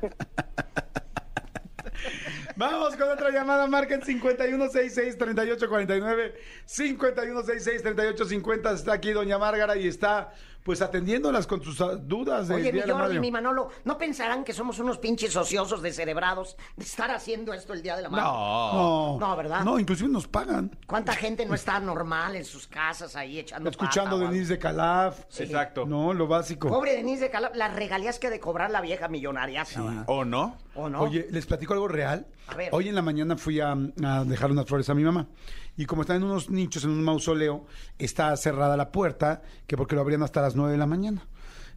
Vamos 2.56 2.96
con 2.96 3.10
otra 3.10 3.32
llamada, 3.32 3.66
marquen 3.68 4.02
5166-3849, 4.02 6.34
5166-3850. 6.68 8.74
Está 8.76 8.94
aquí 8.94 9.12
Doña 9.12 9.40
Márgara 9.40 9.76
y 9.76 9.88
está 9.88 10.32
pues 10.64 10.82
atendiéndolas 10.82 11.46
con 11.46 11.62
sus 11.62 11.80
ah, 11.82 11.96
dudas 11.96 12.48
del 12.48 12.62
Oye, 12.62 12.74
mi 12.74 12.80
de 12.82 12.92
Jordi, 12.92 13.20
mi 13.20 13.32
Manolo, 13.32 13.70
¿no 13.84 13.98
pensarán 13.98 14.44
que 14.44 14.54
somos 14.54 14.80
unos 14.80 14.98
pinches 14.98 15.36
ociosos 15.36 15.82
descerebrados 15.82 16.56
de 16.76 16.84
estar 16.84 17.12
haciendo 17.12 17.54
esto 17.54 17.74
el 17.74 17.82
Día 17.82 17.96
de 17.96 18.04
la 18.04 18.10
Madre? 18.10 18.24
No, 18.24 19.18
No, 19.20 19.36
¿verdad? 19.36 19.64
No, 19.64 19.78
inclusive 19.78 20.10
nos 20.10 20.28
pagan. 20.28 20.76
¿Cuánta 20.88 21.14
gente 21.14 21.46
no 21.46 21.54
está 21.54 21.80
normal 21.80 22.36
en 22.36 22.46
sus 22.46 22.68
casas 22.68 23.16
ahí 23.16 23.40
echando 23.40 23.70
Escuchando 23.70 24.18
pata 24.18 24.32
Denise 24.32 24.54
de 24.54 24.60
Calaf. 24.60 25.26
Sí. 25.28 25.44
Exacto. 25.44 25.86
No, 25.86 26.14
lo 26.14 26.28
básico. 26.28 26.70
Pobre 26.70 26.96
Denise 26.96 27.26
de 27.26 27.30
Calab, 27.30 27.56
las 27.56 27.76
regalías 27.76 28.20
que 28.20 28.28
ha 28.28 28.30
de 28.30 28.40
cobrar 28.40 28.72
la 28.72 28.82
vieja 28.82 29.08
millonaria. 29.08 29.66
¿O 30.08 30.24
no? 30.24 30.58
¿O 30.76 30.90
no? 30.90 31.02
Oye, 31.02 31.28
¿les 31.30 31.46
platico 31.46 31.74
algo 31.74 31.88
real? 31.88 32.26
A 32.48 32.56
ver. 32.56 32.70
Hoy 32.72 32.90
en 32.90 32.96
la 32.96 33.02
mañana 33.02 33.36
fui 33.38 33.60
a, 33.60 33.72
a 34.04 34.24
dejar 34.24 34.52
unas 34.52 34.66
flores 34.66 34.90
a 34.90 34.94
mi 34.94 35.04
mamá. 35.04 35.28
Y 35.76 35.86
como 35.86 36.04
están 36.04 36.18
en 36.18 36.24
unos 36.24 36.50
nichos, 36.50 36.84
en 36.84 36.92
un 36.92 37.04
mausoleo, 37.04 37.66
está 37.98 38.36
cerrada 38.38 38.78
la 38.78 38.92
puerta, 38.92 39.42
que 39.66 39.76
porque 39.76 39.96
lo 39.96 40.02
abrían 40.02 40.24
hasta 40.24 40.42
las 40.42 40.56
9 40.56 40.72
de 40.72 40.78
la 40.78 40.86
mañana. 40.86 41.28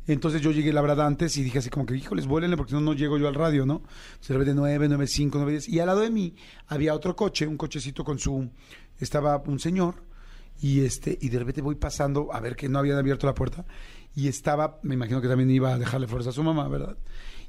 Entonces 0.07 0.41
yo 0.41 0.53
llegué, 0.53 0.73
la 0.73 0.83
verdad, 0.83 1.07
antes 1.07 1.37
y 1.37 1.43
dije 1.43 1.59
así 1.59 1.71
como 1.71 1.85
que, 1.85 1.97
híjoles, 1.97 2.26
vuélenle 2.26 2.57
porque 2.57 2.75
no, 2.75 2.81
no 2.81 2.93
llego 2.93 3.19
yo 3.19 3.26
al 3.26 3.35
radio, 3.35 3.67
¿no? 3.67 3.83
Se 4.21 4.37
de 4.37 4.55
9, 4.55 4.88
9, 4.88 5.07
5, 5.07 5.38
9, 5.38 5.53
10. 5.53 5.69
Y 5.69 5.81
al 5.81 5.87
lado 5.87 6.00
de 6.00 6.11
mí 6.11 6.35
había 6.69 6.95
otro 6.95 7.17
coche, 7.17 7.47
un 7.47 7.57
cochecito 7.57 8.05
con 8.05 8.19
su... 8.19 8.49
Estaba 8.99 9.43
un 9.47 9.59
señor 9.59 10.07
y 10.61 10.85
este 10.85 11.19
y 11.21 11.29
de 11.29 11.38
repente 11.38 11.61
voy 11.61 11.75
pasando 11.75 12.33
a 12.33 12.41
ver 12.41 12.57
que 12.57 12.69
no 12.69 12.79
habían 12.79 12.97
abierto 12.97 13.26
la 13.26 13.35
puerta 13.35 13.67
y 14.15 14.29
estaba, 14.29 14.79
me 14.83 14.95
imagino 14.95 15.21
que 15.21 15.29
también 15.29 15.50
iba 15.50 15.75
a 15.75 15.79
dejarle 15.79 16.07
fuerza 16.07 16.31
a 16.31 16.33
su 16.33 16.43
mamá, 16.43 16.67
¿verdad? 16.69 16.97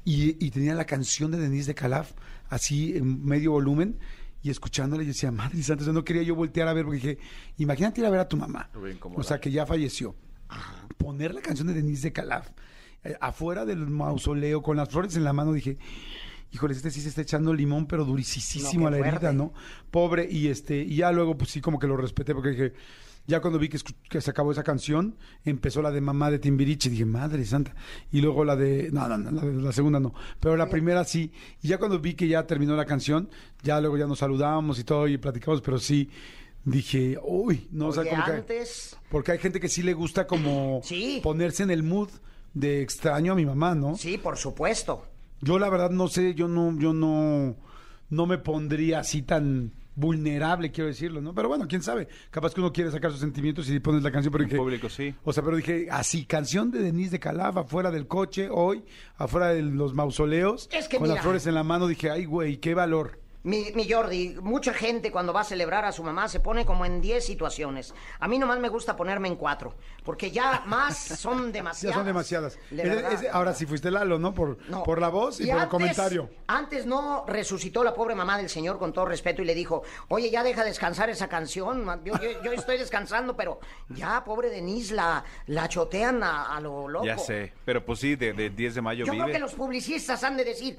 Y, 0.04 0.44
y 0.44 0.50
tenía 0.50 0.74
la 0.74 0.84
canción 0.84 1.30
de 1.30 1.38
Denise 1.38 1.68
de 1.68 1.74
Calaf 1.74 2.12
así 2.50 2.96
en 2.96 3.24
medio 3.24 3.52
volumen 3.52 3.98
y 4.42 4.50
escuchándola 4.50 5.02
yo 5.02 5.08
decía, 5.08 5.30
madre 5.30 5.62
santa, 5.62 5.84
no 5.92 6.04
quería 6.04 6.22
yo 6.22 6.34
voltear 6.34 6.68
a 6.68 6.72
ver 6.72 6.84
porque 6.84 6.96
dije, 6.98 7.18
imagínate 7.58 8.00
ir 8.00 8.06
a 8.06 8.10
ver 8.10 8.20
a 8.20 8.28
tu 8.28 8.36
mamá, 8.36 8.70
o 9.14 9.22
sea, 9.22 9.40
que 9.40 9.50
ya 9.50 9.66
falleció. 9.66 10.14
Poner 10.96 11.34
la 11.34 11.40
canción 11.40 11.68
de 11.68 11.74
Denise 11.74 12.08
de 12.08 12.12
Calaf 12.12 12.48
eh, 13.04 13.16
afuera 13.20 13.64
del 13.64 13.86
mausoleo 13.86 14.62
con 14.62 14.76
las 14.76 14.88
flores 14.88 15.16
en 15.16 15.24
la 15.24 15.32
mano, 15.32 15.52
dije, 15.52 15.78
híjole, 16.52 16.74
este 16.74 16.90
sí 16.90 17.00
se 17.00 17.08
está 17.08 17.22
echando 17.22 17.52
limón, 17.54 17.86
pero 17.86 18.04
durisísimo 18.04 18.82
No, 18.82 18.88
a 18.88 18.90
la 18.90 18.98
herida, 18.98 19.18
fuerte. 19.20 19.36
¿no? 19.36 19.52
Pobre, 19.90 20.26
y 20.30 20.48
este, 20.48 20.76
y 20.82 20.96
ya 20.96 21.12
luego, 21.12 21.36
pues 21.36 21.50
sí, 21.50 21.60
como 21.60 21.78
que 21.78 21.86
lo 21.86 21.96
respeté, 21.96 22.34
porque 22.34 22.50
dije, 22.50 22.72
ya 23.26 23.40
cuando 23.40 23.58
vi 23.58 23.68
que, 23.68 23.78
se 24.20 24.30
acabó 24.30 24.52
esa 24.52 24.62
canción, 24.62 25.16
empezó 25.44 25.82
la 25.82 25.90
de 25.90 26.00
Mamá 26.00 26.30
de 26.30 26.38
Timbiriche, 26.38 26.88
dije, 26.88 27.04
madre 27.04 27.44
santa, 27.44 27.74
y 28.10 28.22
luego 28.22 28.44
la 28.44 28.56
de, 28.56 28.88
no, 28.90 29.06
no, 29.08 29.18
no, 29.18 29.30
la, 29.30 29.42
de- 29.42 29.52
la 29.62 29.72
segunda 29.72 30.00
no, 30.00 30.14
pero 30.40 30.56
la 30.56 30.70
primera 30.70 31.04
sí, 31.04 31.30
y 31.62 31.68
ya 31.68 31.76
cuando 31.78 31.98
vi 31.98 32.14
que 32.14 32.26
ya 32.26 32.46
terminó 32.46 32.74
la 32.76 32.86
canción, 32.86 33.28
ya 33.62 33.80
luego 33.80 33.98
ya 33.98 34.06
nos 34.06 34.20
saludábamos 34.20 34.78
y 34.78 34.84
todo, 34.84 35.06
y 35.08 35.18
platicamos, 35.18 35.60
pero 35.60 35.78
sí, 35.78 36.08
dije, 36.64 37.18
uy, 37.22 37.68
no, 37.70 37.88
o 37.88 37.92
sea, 37.92 38.02
Oye, 38.02 38.10
que... 38.10 38.16
antes... 38.32 38.96
Porque 39.10 39.32
hay 39.32 39.38
gente 39.38 39.60
que 39.60 39.68
sí 39.68 39.82
le 39.82 39.92
gusta 39.94 40.26
como 40.26 40.80
Sí. 40.82 41.20
ponerse 41.22 41.62
en 41.62 41.70
el 41.70 41.82
mood 41.82 42.08
de 42.54 42.82
extraño 42.82 43.32
a 43.32 43.36
mi 43.36 43.44
mamá, 43.46 43.74
¿no? 43.74 43.96
Sí, 43.96 44.18
por 44.18 44.36
supuesto. 44.38 45.06
Yo 45.40 45.58
la 45.58 45.68
verdad 45.70 45.90
no 45.90 46.08
sé, 46.08 46.34
yo 46.34 46.48
no, 46.48 46.76
yo 46.78 46.92
no, 46.92 47.56
no 48.10 48.26
me 48.26 48.38
pondría 48.38 49.00
así 49.00 49.22
tan 49.22 49.72
vulnerable, 49.94 50.70
quiero 50.70 50.86
decirlo, 50.88 51.20
¿no? 51.20 51.34
Pero 51.34 51.48
bueno, 51.48 51.66
quién 51.68 51.82
sabe. 51.82 52.06
Capaz 52.30 52.54
que 52.54 52.60
uno 52.60 52.72
quiere 52.72 52.90
sacar 52.92 53.10
sus 53.10 53.18
sentimientos 53.20 53.68
y 53.68 53.80
pones 53.80 54.02
la 54.04 54.12
canción, 54.12 54.30
pero 54.30 54.44
En 54.44 54.50
dije, 54.50 54.58
público, 54.60 54.88
sí. 54.88 55.12
o 55.24 55.32
sea, 55.32 55.42
pero 55.42 55.56
dije, 55.56 55.88
así, 55.90 56.24
canción 56.24 56.70
de 56.70 56.80
Denise 56.80 57.10
de 57.12 57.18
Calaf, 57.20 57.56
afuera 57.56 57.90
del 57.90 58.06
coche, 58.06 58.48
hoy, 58.50 58.84
afuera 59.16 59.48
de 59.48 59.62
los 59.62 59.94
mausoleos, 59.94 60.68
Es 60.72 60.86
que 60.86 60.98
con 60.98 61.04
mira. 61.04 61.14
las 61.16 61.22
flores 61.24 61.46
en 61.48 61.54
la 61.54 61.64
mano, 61.64 61.88
dije, 61.88 62.10
ay, 62.10 62.26
güey, 62.26 62.58
qué 62.58 62.74
valor. 62.74 63.18
Mi, 63.48 63.72
mi 63.74 63.90
Jordi, 63.90 64.36
mucha 64.42 64.74
gente 64.74 65.10
cuando 65.10 65.32
va 65.32 65.40
a 65.40 65.44
celebrar 65.44 65.86
a 65.86 65.92
su 65.92 66.04
mamá 66.04 66.28
se 66.28 66.38
pone 66.40 66.66
como 66.66 66.84
en 66.84 67.00
10 67.00 67.24
situaciones. 67.24 67.94
A 68.20 68.28
mí 68.28 68.38
nomás 68.38 68.58
me 68.58 68.68
gusta 68.68 68.94
ponerme 68.94 69.28
en 69.28 69.36
cuatro, 69.36 69.74
porque 70.04 70.30
ya 70.30 70.64
más 70.66 70.98
son 70.98 71.46
Ya 71.46 71.52
demasiadas. 71.52 71.96
son 71.96 72.04
demasiadas. 72.06 72.58
De 72.70 72.82
Es- 72.82 72.88
verdad. 72.90 73.12
es- 73.14 73.26
ahora 73.32 73.54
sí 73.54 73.64
fuiste 73.64 73.90
Lalo, 73.90 74.18
¿no? 74.18 74.34
Por, 74.34 74.58
No. 74.68 74.82
por 74.82 75.00
la 75.00 75.08
voz 75.08 75.40
y, 75.40 75.44
por 75.44 75.52
el 75.54 75.60
antes- 75.60 75.70
comentario. 75.70 76.30
Antes 76.46 76.84
no 76.84 77.24
resucitó 77.26 77.82
la 77.82 77.94
pobre 77.94 78.14
mamá 78.14 78.36
del 78.36 78.50
señor 78.50 78.78
con 78.78 78.92
todo 78.92 79.06
respeto 79.06 79.40
y 79.40 79.46
le 79.46 79.54
dijo, 79.54 79.82
oye, 80.08 80.28
ya 80.30 80.42
deja 80.42 80.62
descansar 80.62 81.08
esa 81.08 81.28
canción. 81.28 81.86
Yo, 82.04 82.14
yo- 82.20 82.42
yo 82.42 82.52
estoy 82.52 82.76
descansando, 82.76 83.34
pero 83.34 83.60
ya, 83.88 84.22
pobre 84.24 84.50
Denise, 84.50 84.94
la, 84.94 85.24
la 85.46 85.68
chotean 85.70 86.22
a, 86.22 86.54
a 86.54 86.60
lo 86.60 86.86
loco. 86.86 87.06
Ya 87.06 87.16
sé. 87.16 87.54
Pero 87.64 87.82
pues 87.82 87.98
sí, 88.00 88.14
de, 88.14 88.34
de 88.34 88.50
10 88.50 88.74
de 88.74 88.82
mayo 88.82 89.06
Yo 89.06 89.12
vive. 89.12 89.24
creo 89.24 89.34
que 89.36 89.40
los 89.40 89.54
publicistas 89.54 90.22
han 90.22 90.36
de 90.36 90.44
decir, 90.44 90.76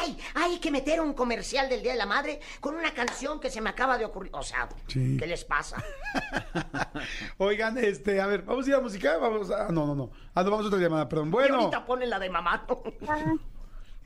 ay, 0.00 0.18
hay 0.34 0.58
que 0.58 0.70
meter 0.70 1.00
un 1.00 1.14
comercial 1.14 1.68
del 1.70 1.82
Día 1.82 1.92
de 1.92 1.98
la 1.98 2.01
Madre 2.06 2.40
con 2.60 2.74
una 2.74 2.92
canción 2.92 3.40
que 3.40 3.50
se 3.50 3.60
me 3.60 3.70
acaba 3.70 3.98
de 3.98 4.04
ocurrir. 4.04 4.30
O 4.34 4.42
sea, 4.42 4.68
Sí. 4.88 5.16
¿qué 5.18 5.26
les 5.26 5.44
pasa? 5.44 5.82
Oigan, 7.38 7.78
este, 7.78 8.20
a 8.20 8.26
ver, 8.26 8.42
vamos 8.42 8.66
a 8.66 8.68
ir 8.70 8.74
a 8.76 8.80
música, 8.80 9.16
vamos 9.18 9.50
a... 9.50 9.70
No, 9.72 9.86
no, 9.86 9.94
no. 9.94 10.10
Ah, 10.34 10.42
no, 10.42 10.50
vamos 10.50 10.66
a 10.66 10.68
otra 10.68 10.80
llamada, 10.80 11.08
perdón. 11.08 11.28
Y 11.28 11.30
Bueno, 11.32 11.56
ahorita 11.56 11.84
ponen 11.86 12.10
la 12.10 12.18
de 12.18 12.30
mamá. 12.30 12.66
Ah, 13.08 13.34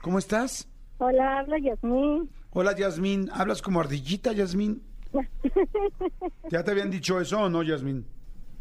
¿cómo 0.02 0.18
estás? 0.18 0.68
hola, 0.98 1.40
habla 1.40 1.58
Yasmín. 1.58 2.30
Hola, 2.50 2.74
Yasmín. 2.74 3.28
¿Hablas 3.32 3.60
como 3.60 3.80
ardillita, 3.80 4.32
Yasmín? 4.32 4.82
¿Ya 6.50 6.64
te 6.64 6.70
habían 6.70 6.90
dicho 6.90 7.20
eso 7.20 7.40
o 7.40 7.48
no, 7.48 7.62
Yasmín? 7.62 8.06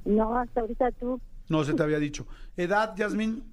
No, 0.05 0.37
hasta 0.37 0.61
ahorita 0.61 0.91
tú. 0.99 1.19
No 1.47 1.63
se 1.63 1.73
te 1.73 1.83
había 1.83 1.99
dicho. 1.99 2.27
¿Edad, 2.57 2.93
Yasmín? 2.95 3.43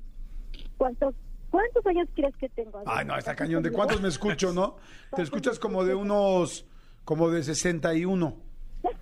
¿Cuántos, 0.76 1.14
¿Cuántos 1.52 1.86
años 1.86 2.08
crees 2.16 2.34
que 2.36 2.48
tengo? 2.48 2.82
Ay, 2.86 3.04
no, 3.04 3.16
está 3.16 3.36
cañón. 3.36 3.62
¿De 3.62 3.70
cuántos 3.70 4.00
me 4.00 4.08
escucho, 4.08 4.52
no? 4.54 4.76
Te 5.14 5.20
escuchas 5.22 5.58
como 5.58 5.84
de 5.84 5.94
unos... 5.94 6.64
como 7.04 7.30
de 7.30 7.44
61. 7.44 8.36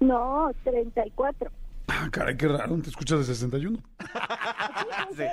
No, 0.00 0.48
34. 0.62 1.50
Ah, 1.88 2.08
caray, 2.12 2.36
qué 2.36 2.46
raro, 2.46 2.76
te 2.80 2.90
escuchas 2.90 3.18
de 3.20 3.24
61. 3.34 3.78
Sí. 5.16 5.24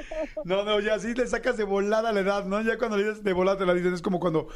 No, 0.44 0.64
no, 0.64 0.80
ya 0.80 0.98
sí 1.00 1.14
le 1.14 1.28
sacas 1.28 1.58
de 1.58 1.64
volada 1.66 2.12
la 2.12 2.22
edad, 2.22 2.46
¿no? 2.46 2.62
Ya 2.62 2.78
cuando 2.78 2.98
le 2.98 3.04
dices 3.04 3.24
de 3.24 3.34
volada 3.34 3.58
te 3.58 3.66
la 3.66 3.74
dices, 3.74 3.94
es 3.94 4.02
como 4.02 4.20
cuando 4.20 4.48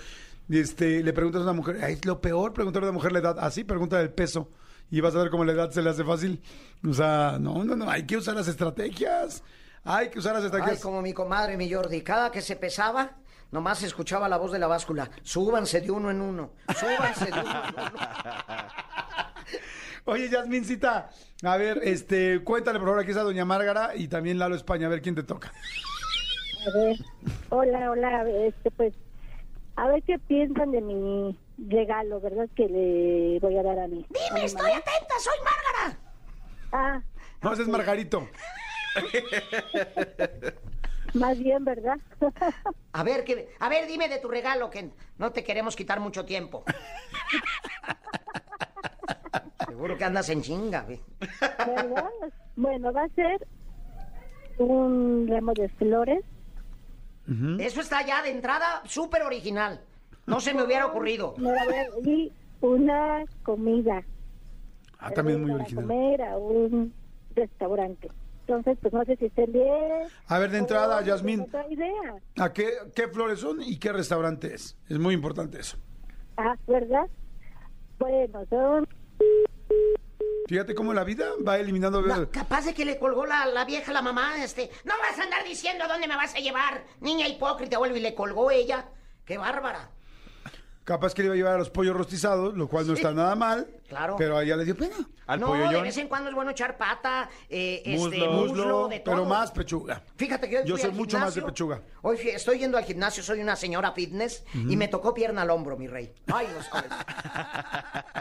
este, 0.49 1.03
le 1.03 1.13
preguntas 1.13 1.41
a 1.41 1.43
una 1.43 1.53
mujer, 1.53 1.77
"Ay, 1.83 1.93
es 1.93 2.05
lo 2.05 2.21
peor 2.21 2.53
preguntarle 2.53 2.87
a 2.87 2.91
una 2.91 2.97
mujer 2.97 3.11
la 3.11 3.19
edad, 3.19 3.37
así 3.39 3.63
pregunta 3.63 3.99
el 4.01 4.11
peso 4.11 4.49
y 4.89 5.01
vas 5.01 5.15
a 5.15 5.19
ver 5.19 5.29
cómo 5.29 5.45
la 5.45 5.51
edad 5.53 5.69
se 5.71 5.81
le 5.81 5.89
hace 5.89 6.03
fácil. 6.03 6.41
O 6.87 6.93
sea, 6.93 7.37
no, 7.39 7.63
no, 7.63 7.75
no, 7.75 7.89
hay 7.89 8.05
que 8.05 8.17
usar 8.17 8.35
las 8.35 8.47
estrategias. 8.47 9.43
Hay 9.91 10.09
que 10.09 10.19
usar 10.19 10.33
las 10.33 10.43
Ay, 10.43 10.47
estrategias. 10.47 10.81
como 10.81 11.01
mi 11.01 11.13
comadre, 11.13 11.57
mi 11.57 11.71
Jordi. 11.71 12.01
Cada 12.03 12.31
que 12.31 12.41
se 12.41 12.55
pesaba, 12.55 13.11
nomás 13.51 13.79
se 13.79 13.87
escuchaba 13.87 14.29
la 14.29 14.37
voz 14.37 14.51
de 14.51 14.59
la 14.59 14.67
báscula. 14.67 15.09
Súbanse 15.23 15.81
de 15.81 15.89
uno 15.89 16.11
en 16.11 16.21
uno. 16.21 16.51
Súbanse 16.75 17.25
de 17.25 17.31
uno 17.39 17.41
en 17.41 17.75
uno. 17.75 17.91
Oye, 20.05 20.29
Yasmincita, 20.29 21.09
a 21.43 21.57
ver, 21.57 21.79
este, 21.83 22.41
cuéntale 22.43 22.79
por 22.79 22.87
favor, 22.89 23.01
aquí 23.01 23.11
está 23.11 23.23
Doña 23.23 23.45
Márgara 23.45 23.95
y 23.95 24.07
también 24.07 24.39
Lalo 24.39 24.55
España, 24.55 24.87
a 24.87 24.89
ver 24.89 25.01
quién 25.01 25.15
te 25.15 25.23
toca. 25.23 25.51
A 26.67 26.77
ver, 26.77 26.95
hola, 27.49 27.91
hola, 27.91 28.23
este, 28.47 28.71
pues, 28.71 28.93
a 29.75 29.87
ver 29.87 30.01
qué 30.03 30.17
piensan 30.19 30.71
de 30.71 30.81
mi 30.81 31.37
regalo, 31.67 32.19
¿verdad? 32.21 32.47
Que 32.55 32.67
le 32.67 33.39
voy 33.39 33.57
a 33.57 33.63
dar 33.63 33.79
a 33.79 33.87
mí. 33.87 34.05
a 34.09 34.13
Dime, 34.27 34.39
mi 34.39 34.45
estoy 34.45 34.67
mamá. 34.67 34.77
atenta, 34.77 35.13
soy 35.19 35.37
Márgara. 35.43 35.99
Ah, 36.71 37.01
No, 37.41 37.53
ese 37.53 37.61
es 37.63 37.67
Margarito. 37.67 38.27
más 41.13 41.39
bien, 41.39 41.65
¿verdad? 41.65 41.97
A 42.93 43.03
ver, 43.03 43.23
que, 43.23 43.49
a 43.59 43.69
ver, 43.69 43.87
dime 43.87 44.09
de 44.09 44.19
tu 44.19 44.27
regalo, 44.27 44.69
que 44.69 44.89
no 45.17 45.31
te 45.31 45.43
queremos 45.43 45.75
quitar 45.75 45.99
mucho 45.99 46.25
tiempo. 46.25 46.63
Seguro 49.67 49.97
que 49.97 50.03
andas 50.03 50.29
en 50.29 50.41
chinga, 50.41 50.81
güey. 50.81 50.99
¿Verdad? 51.39 52.09
Bueno, 52.55 52.91
va 52.91 53.03
a 53.03 53.09
ser 53.09 53.47
un 54.57 55.27
ramo 55.29 55.53
de 55.53 55.69
flores. 55.69 56.23
Eso 57.59 57.81
está 57.81 58.05
ya 58.05 58.23
de 58.23 58.31
entrada 58.31 58.81
súper 58.85 59.21
original. 59.21 59.81
No 60.25 60.39
se 60.39 60.53
me 60.53 60.63
hubiera 60.63 60.87
ocurrido. 60.87 61.35
A 61.37 62.07
y 62.07 62.31
una 62.61 63.23
comida. 63.43 64.03
Ah, 64.97 65.11
también 65.11 65.41
muy 65.41 65.51
original. 65.51 65.85
comer 65.85 66.21
a 66.23 66.37
un 66.37 66.91
restaurante. 67.35 68.09
Entonces, 68.49 68.79
pues 68.81 68.91
no 68.91 69.05
sé 69.05 69.15
si 69.17 69.25
estén 69.25 69.51
bien. 69.51 70.07
A 70.25 70.39
ver, 70.39 70.49
de 70.49 70.57
entrada, 70.57 70.97
o 70.97 71.01
Yasmín. 71.01 71.41
Otra 71.41 71.67
idea. 71.69 72.15
¿A 72.39 72.51
qué, 72.51 72.71
qué 72.95 73.07
flores 73.07 73.41
son 73.41 73.61
y 73.61 73.77
qué 73.77 73.93
restaurante 73.93 74.55
es? 74.55 74.75
Es 74.87 74.97
muy 74.97 75.13
importante 75.13 75.59
eso. 75.59 75.77
Ah, 76.35 76.55
¿verdad? 76.65 77.05
Bueno, 77.99 78.43
son 78.49 78.87
Fíjate 80.47 80.73
cómo 80.73 80.95
la 80.95 81.03
vida 81.03 81.27
va 81.47 81.59
eliminando... 81.59 82.01
No, 82.01 82.31
capaz 82.31 82.65
de 82.65 82.73
que 82.73 82.85
le 82.85 82.97
colgó 82.97 83.27
la, 83.27 83.45
la 83.45 83.65
vieja 83.65 83.91
a 83.91 83.93
la 83.93 84.01
mamá, 84.01 84.43
este, 84.43 84.71
no 84.83 84.95
vas 84.97 85.19
a 85.19 85.23
andar 85.23 85.43
diciendo 85.43 85.85
dónde 85.87 86.07
me 86.07 86.15
vas 86.15 86.33
a 86.33 86.39
llevar, 86.39 86.85
niña 87.01 87.27
hipócrita, 87.27 87.77
vuelve 87.77 87.99
y 87.99 88.01
le 88.01 88.15
colgó 88.15 88.49
ella. 88.49 88.89
Qué 89.25 89.37
bárbara. 89.37 89.91
Capaz 90.89 91.13
que 91.13 91.21
le 91.21 91.27
iba 91.27 91.33
a 91.35 91.37
llevar 91.37 91.53
a 91.53 91.57
los 91.59 91.69
pollos 91.69 91.95
rostizados, 91.95 92.57
lo 92.57 92.67
cual 92.67 92.87
no 92.87 92.93
está 92.93 93.13
nada 93.13 93.35
mal. 93.35 93.67
Claro. 93.87 94.15
Pero 94.17 94.37
a 94.37 94.43
ella 94.43 94.55
le 94.57 94.65
dio 94.65 94.75
pena. 94.75 94.95
Al 95.27 95.39
no, 95.39 95.53
de 95.53 95.81
vez 95.83 95.95
en 95.97 96.07
cuando 96.07 96.29
es 96.29 96.35
bueno 96.35 96.49
echar 96.49 96.79
pata, 96.79 97.29
eh, 97.47 97.83
este, 97.85 97.99
Muslo. 97.99 98.31
muslo, 98.31 98.87
de 98.87 98.99
todo. 99.01 99.13
pero 99.17 99.25
más 99.27 99.51
pechuga. 99.51 100.01
Fíjate 100.15 100.49
que 100.49 100.57
hoy 100.57 100.63
Yo 100.65 100.73
fui 100.73 100.81
soy 100.81 100.89
al 100.89 100.95
mucho 100.97 101.19
más 101.19 101.35
de 101.35 101.41
gimnasio. 101.41 101.45
pechuga. 101.45 101.81
Hoy 102.01 102.17
fui- 102.17 102.31
estoy 102.31 102.57
yendo 102.57 102.75
al 102.79 102.85
gimnasio, 102.85 103.21
soy 103.21 103.39
una 103.39 103.55
señora 103.55 103.91
fitness 103.91 104.43
y 104.55 104.75
me 104.75 104.87
tocó 104.87 105.13
pierna 105.13 105.43
al 105.43 105.51
hombro, 105.51 105.77
mi 105.77 105.85
rey. 105.87 106.11
Ay, 106.33 106.47
no 106.55 106.63
sabes. 106.63 106.91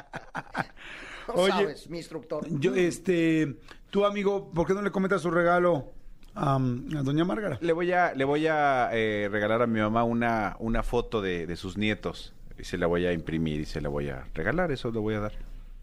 No 1.28 1.34
Oye, 1.34 1.52
sabes, 1.52 1.90
mi 1.90 1.98
instructor. 1.98 2.46
Yo, 2.50 2.74
este, 2.74 3.56
Tú, 3.90 4.04
amigo, 4.06 4.50
¿por 4.50 4.66
qué 4.66 4.72
no 4.74 4.80
le 4.82 4.90
comentas 4.90 5.20
su 5.22 5.30
regalo 5.30 5.92
a, 6.34 6.56
a 6.56 6.58
doña 6.58 7.24
Márgara? 7.24 7.58
Le 7.60 7.72
voy 7.72 7.92
a, 7.92 8.14
le 8.14 8.24
voy 8.24 8.46
a 8.46 8.88
eh, 8.92 9.28
regalar 9.30 9.60
a 9.62 9.66
mi 9.66 9.78
mamá 9.80 10.04
una, 10.04 10.56
una 10.58 10.82
foto 10.82 11.20
de, 11.20 11.46
de 11.46 11.56
sus 11.56 11.76
nietos. 11.76 12.32
Y 12.58 12.64
se 12.64 12.76
la 12.78 12.86
voy 12.86 13.06
a 13.06 13.12
imprimir 13.12 13.60
y 13.60 13.64
se 13.66 13.80
la 13.80 13.88
voy 13.88 14.08
a 14.08 14.26
regalar, 14.34 14.72
eso 14.72 14.90
le 14.90 14.98
voy 14.98 15.14
a 15.14 15.20
dar. 15.20 15.32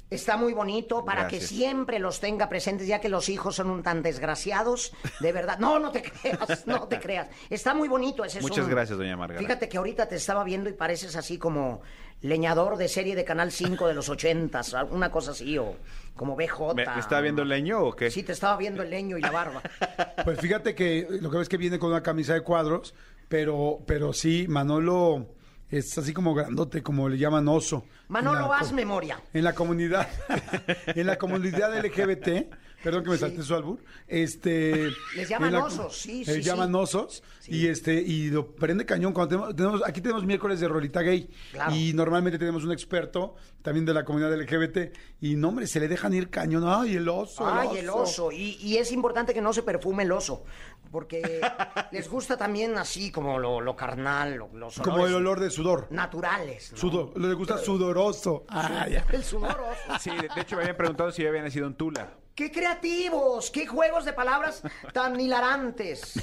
Está 0.09 0.37
muy 0.37 0.53
bonito 0.53 1.03
para 1.03 1.27
que 1.27 1.41
siempre 1.41 1.97
los 1.97 2.19
tenga 2.19 2.47
presentes, 2.47 2.85
ya 2.87 3.01
que 3.01 3.09
los 3.09 3.27
hijos 3.27 3.55
son 3.55 3.71
un 3.71 3.81
tan 3.81 4.03
desgraciados. 4.03 4.93
De 5.19 5.31
verdad. 5.31 5.57
No, 5.57 5.79
no 5.79 5.91
te 5.91 6.03
creas, 6.21 6.67
no 6.67 6.87
te 6.87 6.99
creas. 6.99 7.27
Está 7.49 7.73
muy 7.73 7.87
bonito 7.89 8.23
ese 8.23 8.37
es 8.37 8.43
Muchas 8.43 8.65
un- 8.65 8.71
gracias, 8.71 8.97
doña 8.99 9.17
Márgara. 9.17 9.39
Fíjate 9.41 9.67
que 9.67 9.77
ahorita 9.77 10.07
te 10.07 10.15
estaba 10.15 10.43
viendo 10.43 10.69
y 10.69 10.73
pareces 10.73 11.15
así 11.15 11.39
como 11.39 11.81
leñador 12.21 12.77
de 12.77 12.87
serie 12.87 13.15
de 13.15 13.25
Canal 13.25 13.51
5 13.51 13.87
de 13.87 13.93
los 13.95 14.07
ochentas, 14.09 14.75
una 14.91 15.11
cosa 15.11 15.31
así, 15.31 15.57
o 15.57 15.75
como 16.15 16.35
BJ. 16.35 16.75
¿Me, 16.75 16.85
me 16.85 16.99
estaba 16.99 17.21
viendo 17.21 17.41
el 17.41 17.49
leño 17.49 17.81
o 17.81 17.95
qué? 17.95 18.11
Sí, 18.11 18.21
te 18.21 18.31
estaba 18.31 18.57
viendo 18.57 18.83
el 18.83 18.91
leño 18.91 19.17
y 19.17 19.21
la 19.21 19.31
barba. 19.31 19.61
Pues 20.23 20.39
fíjate 20.39 20.75
que 20.75 21.07
lo 21.21 21.29
que 21.31 21.37
ves 21.39 21.49
que 21.49 21.57
viene 21.57 21.77
con 21.79 21.89
una 21.91 22.01
camisa 22.03 22.33
de 22.35 22.41
cuadros, 22.41 22.93
pero, 23.27 23.79
pero 23.85 24.13
sí, 24.13 24.45
Manolo 24.47 25.34
es 25.77 25.97
así 25.97 26.13
como 26.13 26.33
grandote, 26.33 26.81
como 26.81 27.09
le 27.09 27.17
llaman 27.17 27.47
oso. 27.47 27.85
Manolo, 28.07 28.47
la 28.47 28.57
haz 28.57 28.71
memoria. 28.71 29.19
En 29.33 29.43
la 29.43 29.53
comunidad, 29.53 30.07
en 30.87 31.07
la 31.07 31.17
comunidad 31.17 31.77
LGBT, 31.77 32.53
perdón 32.85 33.03
que 33.03 33.09
me 33.09 33.17
salté 33.17 33.41
su 33.43 33.53
albur, 33.55 33.79
este... 34.07 34.89
Les 35.15 35.27
llaman 35.27 35.51
la- 35.51 35.65
osos, 35.65 35.97
sí, 35.97 36.23
Les 36.23 36.35
sí, 36.37 36.41
llaman 36.41 36.69
sí. 36.69 36.75
osos 36.77 37.23
y 37.47 37.67
este 37.67 37.95
y 38.01 38.29
lo 38.29 38.55
prende 38.55 38.85
cañón 38.85 39.11
cuando 39.13 39.29
tenemos, 39.35 39.55
tenemos- 39.55 39.81
aquí 39.85 39.99
tenemos 40.01 40.23
miércoles 40.25 40.59
de 40.61 40.67
rolita 40.67 41.01
gay 41.01 41.29
Claro. 41.51 41.75
y 41.75 41.91
normalmente 41.93 42.39
tenemos 42.39 42.63
un 42.63 42.71
experto 42.71 43.35
también 43.61 43.85
de 43.85 43.93
la 43.93 44.05
comunidad 44.05 44.33
LGBT 44.39 44.95
y 45.21 45.35
no 45.35 45.49
hombre 45.49 45.67
se 45.67 45.79
le 45.79 45.87
dejan 45.87 46.13
ir 46.13 46.29
cañón 46.29 46.63
ay 46.67 46.95
el 46.95 47.09
oso 47.09 47.45
Ay, 47.45 47.79
el 47.79 47.89
oso. 47.89 48.31
Y, 48.31 48.57
y 48.61 48.77
es 48.77 48.91
importante 48.91 49.33
que 49.33 49.41
no 49.41 49.51
se 49.53 49.63
perfume 49.63 50.03
el 50.03 50.11
oso. 50.11 50.43
Porque 50.91 51.41
les 51.91 52.07
gusta 52.09 52.37
también 52.37 52.77
así 52.77 53.11
como 53.11 53.39
lo, 53.39 53.59
lo 53.59 53.75
carnal, 53.75 54.35
lo- 54.35 54.49
los 54.53 54.77
como 54.79 55.05
el 55.07 55.13
olor 55.15 55.39
de 55.39 55.49
sudor 55.49 55.87
naturales. 55.89 56.71
¿no? 56.71 56.77
Sudor, 56.77 57.19
le 57.19 57.33
gusta 57.33 57.57
sudoroso. 57.57 58.45
Ah, 58.49 58.87
ya. 58.89 59.05
El 59.11 59.23
sudor 59.23 59.59
oso. 59.59 59.99
Sí, 59.99 60.11
de, 60.11 60.29
de 60.33 60.41
hecho 60.41 60.55
me 60.55 60.61
habían 60.61 60.77
preguntado 60.77 61.11
si 61.11 61.23
yo 61.23 61.29
había 61.29 61.41
nacido 61.41 61.65
en 61.67 61.73
Tula. 61.75 62.13
¡Qué 62.35 62.51
creativos! 62.51 63.49
¡Qué 63.49 63.65
juegos 63.65 64.03
de 64.03 64.11
palabras 64.11 64.61
tan 64.91 65.17
hilarantes! 65.19 66.13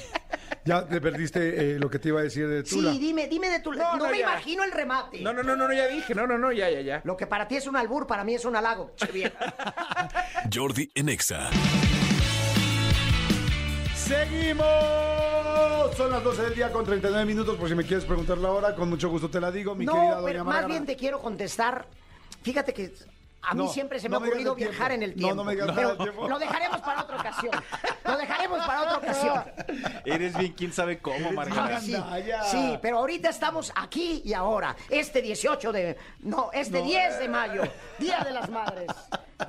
Ya 0.63 0.87
te 0.87 1.01
perdiste 1.01 1.39
eh, 1.73 1.79
lo 1.79 1.89
que 1.89 1.97
te 1.97 2.09
iba 2.09 2.19
a 2.19 2.23
decir 2.23 2.47
de 2.47 2.61
Tula. 2.63 2.91
Sí, 2.91 2.99
dime, 2.99 3.27
dime 3.27 3.49
de 3.49 3.59
tu... 3.61 3.73
No, 3.73 3.97
No, 3.97 4.05
no, 4.05 4.09
me 4.11 4.19
ya. 4.19 4.23
imagino 4.31 4.63
el 4.63 4.71
remate. 4.71 5.21
No, 5.21 5.33
no, 5.33 5.41
no, 5.41 5.55
no, 5.55 5.73
ya 5.73 5.87
dije, 5.87 6.13
no, 6.13 6.27
no, 6.27 6.37
no, 6.37 6.51
ya, 6.51 6.69
ya, 6.69 6.81
ya. 6.81 7.01
Lo 7.03 7.17
que 7.17 7.25
para 7.25 7.47
ti 7.47 7.55
es 7.55 7.65
un 7.65 7.75
albur, 7.75 8.05
para 8.05 8.23
mí 8.23 8.35
es 8.35 8.45
un 8.45 8.55
halago. 8.55 8.91
Che, 8.95 9.07
vieja. 9.11 9.53
Jordi 10.53 10.91
en 10.93 11.09
Exa. 11.09 11.49
¡Seguimos! 13.95 14.65
Son 15.97 16.11
las 16.11 16.23
12 16.23 16.41
del 16.43 16.55
día 16.55 16.71
con 16.71 16.85
39 16.85 17.25
minutos. 17.25 17.57
Por 17.57 17.67
si 17.69 17.75
me 17.75 17.83
quieres 17.83 18.05
preguntar 18.05 18.37
la 18.37 18.51
hora, 18.51 18.75
con 18.75 18.87
mucho 18.89 19.09
gusto 19.09 19.29
te 19.29 19.41
la 19.41 19.51
digo, 19.51 19.73
mi 19.75 19.85
no, 19.85 19.93
querida 19.93 20.15
doña 20.15 20.25
pero 20.25 20.45
más 20.45 20.67
bien 20.67 20.85
te 20.85 20.95
quiero 20.95 21.19
contestar. 21.19 21.87
Fíjate 22.43 22.73
que 22.73 22.93
a 23.45 23.53
mí 23.53 23.63
No, 23.63 23.69
siempre 23.69 23.99
se 23.99 24.07
me 24.09 24.17
no 24.17 24.23
ha 24.23 24.27
ocurrido 24.27 24.55
viajar 24.55 24.91
en 24.91 25.03
el 25.03 25.11
No, 25.11 25.15
tiempo. 25.17 25.35
no 25.35 25.43
me 25.43 25.51
digas 25.53 25.71
Pero 25.75 25.97
tiempo. 25.97 26.27
Lo 26.29 26.39
dejaremos 26.39 26.81
para 26.81 27.01
otra 27.03 27.17
ocasión. 27.17 27.51
Lo 28.05 28.17
dejaremos 28.17 28.65
para 28.65 28.81
otra 28.83 28.97
ocasión. 28.97 29.43
Eres 30.05 30.37
bien, 30.37 30.53
quién 30.53 30.73
sabe 30.73 30.99
cómo, 30.99 31.31
Margarita. 31.31 31.81
Sí, 32.51 32.77
pero 32.81 32.99
ahorita 32.99 33.29
estamos 33.29 33.71
aquí 33.75 34.21
y 34.25 34.33
ahora. 34.33 34.75
Este 34.89 35.21
18 35.21 35.71
de. 35.71 35.97
No, 36.19 36.49
este 36.53 36.81
10 36.81 37.19
de 37.19 37.29
mayo, 37.29 37.63
Día 37.99 38.19
de 38.23 38.31
las 38.31 38.49
Madres. 38.49 38.87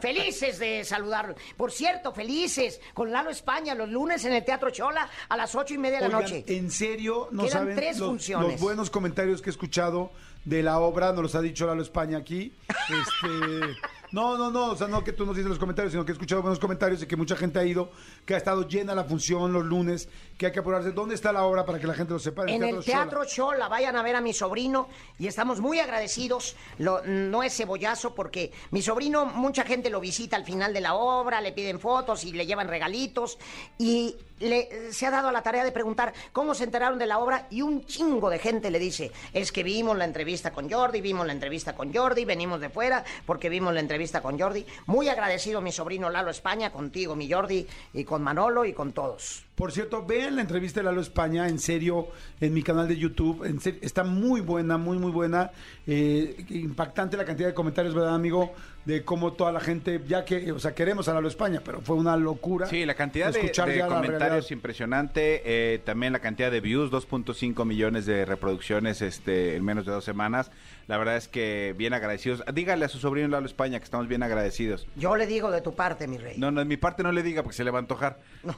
Felices 0.01 0.59
de 0.59 0.85
saludarlos. 0.85 1.37
Por 1.57 1.71
cierto, 1.71 2.13
felices 2.13 2.81
con 2.95 3.13
Lalo 3.13 3.31
España 3.31 3.75
los 3.75 3.89
lunes 3.89 4.25
en 4.25 4.33
el 4.33 4.45
Teatro 4.45 4.71
Chola 4.71 5.09
a 5.29 5.37
las 5.37 5.55
ocho 5.55 5.75
y 5.75 5.79
media 5.79 6.01
de 6.01 6.09
la 6.09 6.19
Oigan, 6.19 6.23
noche. 6.33 6.45
en 6.49 6.71
serio, 6.71 7.29
no 7.31 7.45
Quedan 7.45 7.53
saben 7.61 7.77
tres 7.77 7.99
los, 7.99 8.09
funciones. 8.09 8.53
los 8.53 8.61
buenos 8.61 8.91
comentarios 8.91 9.41
que 9.41 9.51
he 9.51 9.53
escuchado 9.53 10.11
de 10.45 10.63
la 10.63 10.79
obra, 10.79 11.13
nos 11.13 11.23
los 11.23 11.35
ha 11.35 11.41
dicho 11.41 11.67
Lalo 11.67 11.83
España 11.83 12.19
aquí. 12.19 12.53
Este, 12.69 13.77
no, 14.15 14.39
no, 14.39 14.51
no, 14.51 14.71
o 14.71 14.77
sea, 14.77 14.87
no 14.87 15.03
que 15.03 15.13
tú 15.13 15.27
nos 15.27 15.35
dices 15.35 15.49
los 15.51 15.59
comentarios, 15.59 15.93
sino 15.93 16.05
que 16.05 16.13
he 16.13 16.15
escuchado 16.15 16.41
buenos 16.41 16.61
comentarios 16.61 17.03
y 17.03 17.07
que 17.07 17.17
mucha 17.17 17.35
gente 17.35 17.59
ha 17.59 17.65
ido, 17.65 17.91
que 18.25 18.35
ha 18.35 18.37
estado 18.37 18.67
llena 18.69 18.95
la 18.95 19.03
función 19.05 19.53
los 19.53 19.65
lunes, 19.65 20.09
que 20.39 20.47
hay 20.47 20.53
que 20.53 20.61
apurarse. 20.61 20.93
¿Dónde 20.93 21.17
está 21.17 21.33
la 21.33 21.45
obra 21.45 21.65
para 21.67 21.81
que 21.81 21.87
la 21.89 21.95
gente 21.95 22.13
lo 22.13 22.19
sepa? 22.21 22.45
En 22.47 22.63
el. 22.63 22.85
Teatro 22.85 23.25
Chola, 23.25 23.67
vayan 23.69 23.97
a 23.97 24.03
ver 24.03 24.15
a 24.15 24.21
mi 24.21 24.33
sobrino 24.33 24.89
y 25.19 25.27
estamos 25.27 25.61
muy 25.61 25.81
agradecidos. 25.81 26.55
Lo- 26.79 27.03
no 27.05 27.43
es 27.43 27.57
cebollazo 27.57 28.15
porque 28.15 28.53
mi 28.71 28.83
sobrino, 28.83 29.27
mucha 29.27 29.65
gente 29.65 29.91
lo 29.91 29.99
visita 30.01 30.37
al 30.37 30.45
final 30.45 30.73
de 30.73 30.81
la 30.81 30.95
obra, 30.95 31.41
le 31.41 31.51
piden 31.53 31.81
fotos 31.81 32.23
y 32.25 32.33
le 32.33 32.47
llevan 32.47 32.69
regalitos 32.69 33.39
y 33.79 34.17
le, 34.39 34.93
se 34.93 35.07
ha 35.07 35.11
dado 35.11 35.29
a 35.29 35.33
la 35.33 35.43
tarea 35.43 35.65
de 35.65 35.73
preguntar 35.73 36.13
cómo 36.33 36.55
se 36.55 36.65
enteraron 36.65 36.99
de 36.99 37.07
la 37.07 37.19
obra 37.19 37.47
y 37.51 37.63
un 37.63 37.85
chingo 37.87 38.31
de 38.31 38.39
gente 38.39 38.71
le 38.71 38.79
dice, 38.79 39.11
es 39.33 39.51
que 39.53 39.63
vimos 39.63 39.97
la 39.97 40.05
entrevista 40.05 40.53
con 40.53 40.71
Jordi, 40.71 41.01
vimos 41.01 41.27
la 41.27 41.33
entrevista 41.33 41.75
con 41.75 41.93
Jordi, 41.93 42.25
venimos 42.25 42.61
de 42.61 42.69
fuera 42.69 43.05
porque 43.27 43.49
vimos 43.49 43.73
la 43.75 43.81
entrevista 43.81 44.04
con 44.13 44.39
Jordi. 44.39 44.65
Muy 44.87 45.09
agradecido 45.09 45.61
mi 45.61 45.73
sobrino 45.73 46.11
Lalo 46.11 46.31
España, 46.31 46.71
contigo 46.71 47.17
mi 47.17 47.31
Jordi 47.31 47.67
y 47.93 48.05
con 48.05 48.23
Manolo 48.23 48.65
y 48.65 48.73
con 48.73 48.93
todos. 48.93 49.45
Por 49.55 49.73
cierto, 49.73 50.05
vean 50.05 50.37
la 50.37 50.43
entrevista 50.43 50.81
de 50.81 50.85
Lalo 50.85 51.01
España, 51.01 51.49
en 51.49 51.59
serio, 51.59 52.09
en 52.41 52.53
mi 52.53 52.63
canal 52.63 52.89
de 52.89 52.97
YouTube. 52.97 53.45
En 53.45 53.61
serio, 53.61 53.81
está 53.83 54.05
muy 54.05 54.41
buena, 54.41 54.77
muy, 54.77 54.99
muy 54.99 55.13
buena. 55.13 55.51
Eh, 55.87 56.45
impactante 56.51 57.17
la 57.17 57.25
cantidad 57.25 57.49
de 57.49 57.55
comentarios, 57.55 57.95
¿verdad, 57.95 58.15
amigo? 58.15 58.53
De 58.85 59.03
cómo 59.03 59.33
toda 59.33 59.51
la 59.51 59.61
gente, 59.61 60.01
ya 60.07 60.25
que, 60.25 60.53
o 60.53 60.59
sea, 60.59 60.75
queremos 60.75 61.09
a 61.09 61.15
Lalo 61.15 61.29
España, 61.29 61.63
pero 61.65 61.81
fue 61.81 61.97
una 61.97 62.17
locura. 62.17 62.67
Sí, 62.67 62.85
la 62.85 62.95
cantidad 62.95 63.33
de, 63.33 63.41
escuchar 63.41 63.69
de 63.69 63.79
ya 63.79 63.89
la 63.89 63.97
comentarios 63.97 64.51
impresionante, 64.51 65.43
eh, 65.45 65.79
también 65.79 66.13
la 66.13 66.19
cantidad 66.19 66.51
de 66.51 66.61
views, 66.61 66.91
2.5 66.91 67.65
millones 67.65 68.05
de 68.05 68.27
reproducciones 68.27 69.01
este, 69.01 69.57
en 69.57 69.65
menos 69.65 69.87
de 69.87 69.93
dos 69.93 70.05
semanas. 70.05 70.51
La 70.87 70.99
verdad 70.99 71.17
es 71.17 71.29
que 71.29 71.75
bien 71.79 71.95
agradecidos. 71.95 72.43
Dígale 72.53 72.85
a 72.85 72.89
su 72.89 72.99
sobrino 72.99 73.29
Lalo 73.29 73.47
España 73.47 73.79
que 73.79 73.85
estamos 73.85 74.07
bien 74.07 74.23
agradecidos. 74.23 74.87
Yo 74.97 75.17
le 75.17 75.27
digo 75.27 75.51
de 75.51 75.63
tu 75.63 75.75
parte, 75.75 76.07
mi 76.07 76.19
rey. 76.19 76.37
No, 76.37 76.51
no, 76.51 76.61
de 76.61 76.67
mi 76.67 76.77
parte 76.77 77.03
no 77.03 77.11
le 77.11 77.23
diga 77.23 77.43
porque 77.43 77.57
se 77.57 77.65
le 77.65 77.71
va 77.71 77.79
a 77.79 77.81
antojar. 77.83 78.19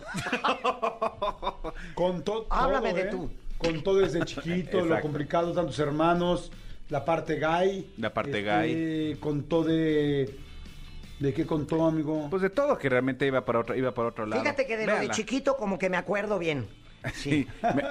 Contó 1.95 2.43
todo, 2.43 2.47
Háblame 2.51 2.93
de 2.95 3.03
¿eh? 3.03 3.09
tú. 3.11 3.31
Contó 3.59 3.95
desde 3.95 4.25
chiquito, 4.25 4.81
lo 4.85 5.01
complicado, 5.01 5.53
tantos 5.53 5.79
hermanos, 5.79 6.51
la 6.89 7.05
parte 7.05 7.37
gay. 7.37 7.93
La 7.99 8.13
parte 8.13 8.39
Este, 8.41 9.21
Contó 9.21 9.65
de... 9.65 10.39
¿De 11.19 11.33
qué 11.33 11.47
contó, 11.47 11.87
amigo? 11.87 12.29
Pues 12.29 12.43
de 12.43 12.51
todo, 12.51 12.77
que 12.77 12.91
realmente 12.91 13.27
iba 13.27 13.43
para 13.45 13.61
otro, 13.61 13.75
iba 13.75 13.93
para 13.93 14.09
otro 14.09 14.27
lado. 14.27 14.43
Fíjate 14.43 14.67
que 14.67 14.77
de 14.77 14.87
lo 14.87 14.99
de 14.99 15.09
chiquito 15.09 15.57
como 15.57 15.79
que 15.79 15.89
me 15.89 15.97
acuerdo 15.97 16.39
bien. 16.39 16.69
Sí, 17.15 17.47
me, 17.63 17.85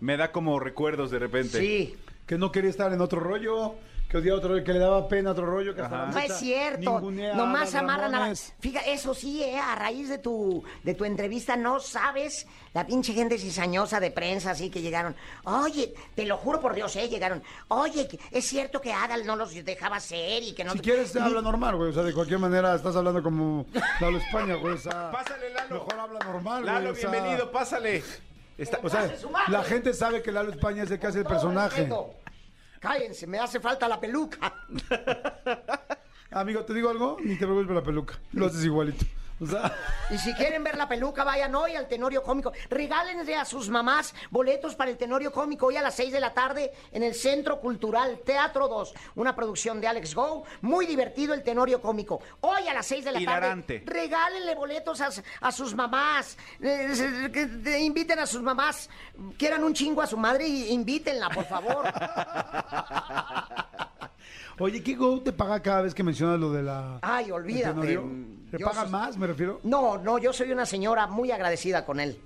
me 0.00 0.16
da 0.18 0.32
como 0.32 0.60
recuerdos 0.60 1.10
de 1.10 1.18
repente. 1.18 1.58
Sí. 1.58 1.96
que 2.26 2.36
no 2.36 2.52
quería 2.52 2.68
estar 2.68 2.92
en 2.92 3.00
otro 3.00 3.18
rollo, 3.18 3.74
que 4.10 4.16
odiaba 4.18 4.38
otro 4.38 4.50
rollo, 4.50 4.64
que 4.64 4.72
le 4.72 4.78
daba 4.80 5.06
pena 5.06 5.30
otro 5.30 5.46
rollo, 5.46 5.72
que 5.72 5.82
hasta 5.82 5.96
la 5.98 6.06
No 6.06 6.18
es 6.18 6.36
cierto. 6.36 7.00
Nomás 7.00 7.74
amarran 7.76 8.12
a... 8.12 8.18
Ramones. 8.18 8.52
Fíjate, 8.58 8.92
eso 8.92 9.14
sí, 9.14 9.40
eh, 9.44 9.56
a 9.56 9.76
raíz 9.76 10.08
de 10.08 10.18
tu, 10.18 10.64
de 10.82 10.94
tu 10.94 11.04
entrevista, 11.04 11.56
no 11.56 11.78
sabes 11.78 12.48
la 12.74 12.84
pinche 12.84 13.12
gente 13.12 13.38
cizañosa 13.38 14.00
de 14.00 14.10
prensa 14.10 14.50
así 14.50 14.68
que 14.68 14.82
llegaron. 14.82 15.14
Oye, 15.44 15.94
te 16.16 16.26
lo 16.26 16.36
juro 16.38 16.60
por 16.60 16.74
Dios, 16.74 16.96
eh, 16.96 17.08
llegaron. 17.08 17.40
Oye, 17.68 18.08
es 18.32 18.44
cierto 18.44 18.80
que 18.80 18.92
Adal 18.92 19.24
no 19.24 19.36
los 19.36 19.54
dejaba 19.64 20.00
ser 20.00 20.42
y 20.42 20.54
que 20.54 20.64
no... 20.64 20.72
Si 20.72 20.80
quieres, 20.80 21.14
habla 21.14 21.40
normal, 21.40 21.76
güey. 21.76 21.90
O 21.90 21.92
sea, 21.92 22.02
de 22.02 22.12
cualquier 22.12 22.40
manera 22.40 22.74
estás 22.74 22.96
hablando 22.96 23.22
como 23.22 23.64
Lalo 24.00 24.18
España, 24.18 24.56
güey. 24.56 24.74
O 24.74 24.78
sea, 24.78 25.12
Pásale, 25.12 25.50
Lalo. 25.50 25.74
Mejor 25.76 26.00
habla 26.00 26.18
normal, 26.18 26.62
güey. 26.62 26.74
Lalo, 26.74 26.90
o 26.90 26.94
sea, 26.96 27.10
bienvenido, 27.10 27.52
pásale. 27.52 28.02
Está- 28.58 28.80
O 28.82 28.88
sea, 28.90 29.08
la 29.48 29.62
gente 29.62 29.94
sabe 29.94 30.20
que 30.20 30.32
Lalo 30.32 30.50
España 30.50 30.82
es 30.82 30.90
el 30.90 30.98
que 30.98 31.06
hace 31.06 31.20
el 31.20 31.26
personaje. 31.26 31.82
respeto. 31.82 32.14
Cállense, 32.80 33.26
me 33.26 33.38
hace 33.38 33.60
falta 33.60 33.86
la 33.86 34.00
peluca. 34.00 34.66
Amigo, 36.30 36.64
¿te 36.64 36.72
digo 36.72 36.88
algo? 36.88 37.18
Ni 37.22 37.34
te 37.34 37.44
preocupes 37.44 37.66
por 37.66 37.76
la 37.76 37.82
peluca. 37.82 38.18
Lo 38.32 38.46
haces 38.46 38.64
igualito. 38.64 39.04
O 39.40 39.46
sea, 39.46 39.74
Y 40.10 40.18
si 40.18 40.34
quieren 40.34 40.62
ver 40.62 40.76
la 40.76 40.86
peluca, 40.88 41.24
vayan 41.24 41.54
hoy 41.54 41.74
al 41.74 41.88
Tenorio 41.88 42.22
Cómico. 42.22 42.52
Regálenle 42.68 43.36
a 43.36 43.44
sus 43.44 43.68
mamás 43.70 44.14
boletos 44.30 44.74
para 44.74 44.90
el 44.90 44.96
Tenorio 44.98 45.32
Cómico 45.32 45.66
hoy 45.66 45.76
a 45.76 45.82
las 45.82 45.94
6 45.94 46.12
de 46.12 46.20
la 46.20 46.34
tarde 46.34 46.72
en 46.92 47.02
el 47.02 47.14
Centro 47.14 47.60
Cultural 47.60 48.20
Teatro 48.24 48.68
2. 48.68 48.94
Una 49.16 49.34
producción 49.34 49.80
de 49.80 49.88
Alex 49.88 50.14
Go. 50.14 50.44
Muy 50.60 50.86
divertido 50.86 51.32
el 51.34 51.42
Tenorio 51.42 51.80
Cómico. 51.80 52.20
Hoy 52.40 52.68
a 52.68 52.74
las 52.74 52.86
6 52.86 53.04
de 53.04 53.12
la 53.12 53.20
Hilarante. 53.20 53.80
tarde. 53.80 54.00
Regálenle 54.00 54.54
boletos 54.54 55.00
a, 55.00 55.08
a 55.40 55.52
sus 55.52 55.74
mamás. 55.74 56.36
Eh, 56.60 57.30
eh, 57.66 57.78
inviten 57.80 58.18
a 58.18 58.26
sus 58.26 58.42
mamás. 58.42 58.90
Quieran 59.38 59.64
un 59.64 59.72
chingo 59.74 60.02
a 60.02 60.06
su 60.06 60.16
madre 60.16 60.46
y 60.46 60.68
invítenla, 60.70 61.30
por 61.30 61.46
favor. 61.46 61.84
oye, 64.60 64.82
¿qué 64.82 64.94
Go 64.94 65.20
te 65.20 65.32
paga 65.32 65.60
cada 65.60 65.82
vez 65.82 65.94
que 65.94 66.02
mencionas 66.02 66.38
lo 66.38 66.52
de 66.52 66.62
la. 66.62 66.98
Ay, 67.02 67.30
olvídate. 67.30 68.00
¿Te 68.50 68.58
paga 68.58 68.84
más, 68.86 69.16
me 69.16 69.26
refiero? 69.26 69.60
No, 69.64 69.98
no, 69.98 70.18
yo 70.18 70.32
soy 70.32 70.52
una 70.52 70.66
señora 70.66 71.06
muy 71.06 71.30
agradecida 71.30 71.84
con 71.84 72.00
él. 72.00 72.18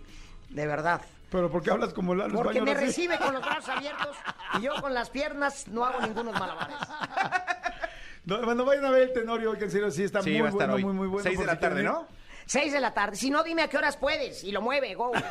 De 0.50 0.66
verdad. 0.66 1.00
Pero 1.30 1.50
¿por 1.50 1.62
qué 1.62 1.70
hablas 1.72 1.92
como 1.92 2.14
Lalo 2.14 2.34
Porque 2.34 2.60
me 2.62 2.74
recibe 2.74 3.18
con 3.18 3.34
los 3.34 3.42
brazos 3.44 3.68
abiertos 3.70 4.16
y 4.58 4.62
yo 4.62 4.72
con 4.80 4.94
las 4.94 5.10
piernas 5.10 5.66
no 5.68 5.84
hago 5.84 6.00
ningunos 6.06 6.32
malabares. 6.34 6.76
No, 8.24 8.40
bueno, 8.42 8.64
vayan 8.64 8.84
a 8.86 8.90
ver 8.90 9.02
el 9.02 9.12
Tenorio, 9.12 9.52
que 9.58 9.64
en 9.64 9.70
serio 9.70 9.90
sí 9.90 10.04
está 10.04 10.22
Sí, 10.22 10.40
muy 10.40 10.50
bueno, 10.50 10.78
muy, 10.78 10.92
muy 10.94 11.08
bueno. 11.08 11.22
Seis 11.22 11.38
de 11.38 11.44
la 11.44 11.58
tarde. 11.58 11.82
¿no? 11.82 12.06
6 12.46 12.72
de 12.72 12.80
la 12.80 12.92
tarde. 12.94 13.16
Si 13.16 13.30
no, 13.30 13.42
dime 13.42 13.62
a 13.62 13.68
qué 13.68 13.76
horas 13.78 13.96
puedes 13.96 14.44
y 14.44 14.52
lo 14.52 14.60
mueve, 14.62 14.94
go. 14.94 15.12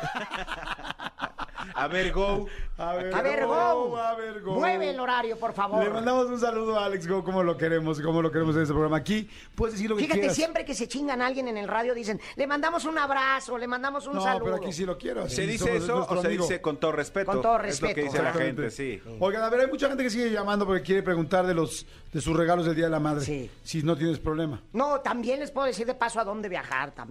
A 1.76 1.88
ver, 1.88 2.12
go. 2.12 2.46
A 2.76 2.94
ver, 2.94 3.14
A 3.14 3.22
ver, 3.22 3.46
go. 3.46 3.96
A 3.96 4.14
ver, 4.14 4.42
go. 4.42 4.54
Mueve 4.54 4.90
el 4.90 5.00
horario, 5.00 5.38
por 5.38 5.54
favor. 5.54 5.82
Le 5.82 5.88
mandamos 5.90 6.26
un 6.26 6.38
saludo 6.38 6.78
a 6.78 6.84
Alex 6.84 7.06
Go, 7.06 7.24
como 7.24 7.42
lo 7.42 7.56
queremos, 7.56 8.00
como 8.00 8.20
lo 8.20 8.30
queremos 8.30 8.54
en 8.56 8.62
este 8.62 8.72
programa. 8.74 8.98
Aquí 8.98 9.28
puedes 9.54 9.74
decir 9.74 9.88
lo 9.88 9.96
que 9.96 10.02
Fíjate, 10.02 10.20
quieras. 10.20 10.36
siempre 10.36 10.64
que 10.64 10.74
se 10.74 10.86
chingan 10.88 11.22
a 11.22 11.26
alguien 11.26 11.48
en 11.48 11.56
el 11.56 11.66
radio 11.66 11.94
dicen, 11.94 12.20
le 12.36 12.46
mandamos 12.46 12.84
un 12.84 12.98
abrazo, 12.98 13.56
le 13.56 13.66
mandamos 13.66 14.06
un 14.06 14.14
No, 14.16 14.20
saludo. 14.22 14.44
pero 14.44 14.56
aquí 14.56 14.72
sí 14.72 14.84
lo 14.84 14.98
quiero. 14.98 15.28
¿Se 15.28 15.46
dice 15.46 15.64
somos 15.80 15.82
eso 15.84 16.06
o 16.08 16.20
se 16.20 16.26
amigo. 16.26 16.42
dice 16.44 16.60
con 16.60 16.76
todo 16.76 16.92
respeto? 16.92 17.32
Con 17.32 17.40
todo 17.42 17.56
Es 17.62 17.80
lo 17.80 17.88
que 17.88 17.94
respeto. 17.94 18.12
dice 18.12 18.22
la 18.22 18.32
gente, 18.34 18.70
sí. 18.70 19.00
Oigan, 19.20 19.42
a 19.42 19.48
ver, 19.48 19.60
hay 19.60 19.66
mucha 19.68 19.88
gente 19.88 20.02
que 20.02 20.10
sigue 20.10 20.30
llamando 20.30 20.66
porque 20.66 20.82
quiere 20.82 21.02
preguntar 21.02 21.46
de 21.46 21.54
los 21.54 21.86
de 22.12 22.20
sus 22.20 22.36
regalos 22.36 22.64
del 22.66 22.76
Día 22.76 22.84
de 22.84 22.90
la 22.92 23.00
Madre. 23.00 23.24
Sí. 23.24 23.50
Si 23.64 23.82
no 23.82 23.96
tienes 23.96 24.18
problema. 24.20 24.60
No, 24.72 25.00
también 25.00 25.40
les 25.40 25.50
puedo 25.50 25.66
decir 25.66 25.84
de 25.86 25.94
paso 25.94 26.20
a 26.20 26.24
dónde 26.24 26.48
viajar, 26.48 26.92
también. 26.92 27.03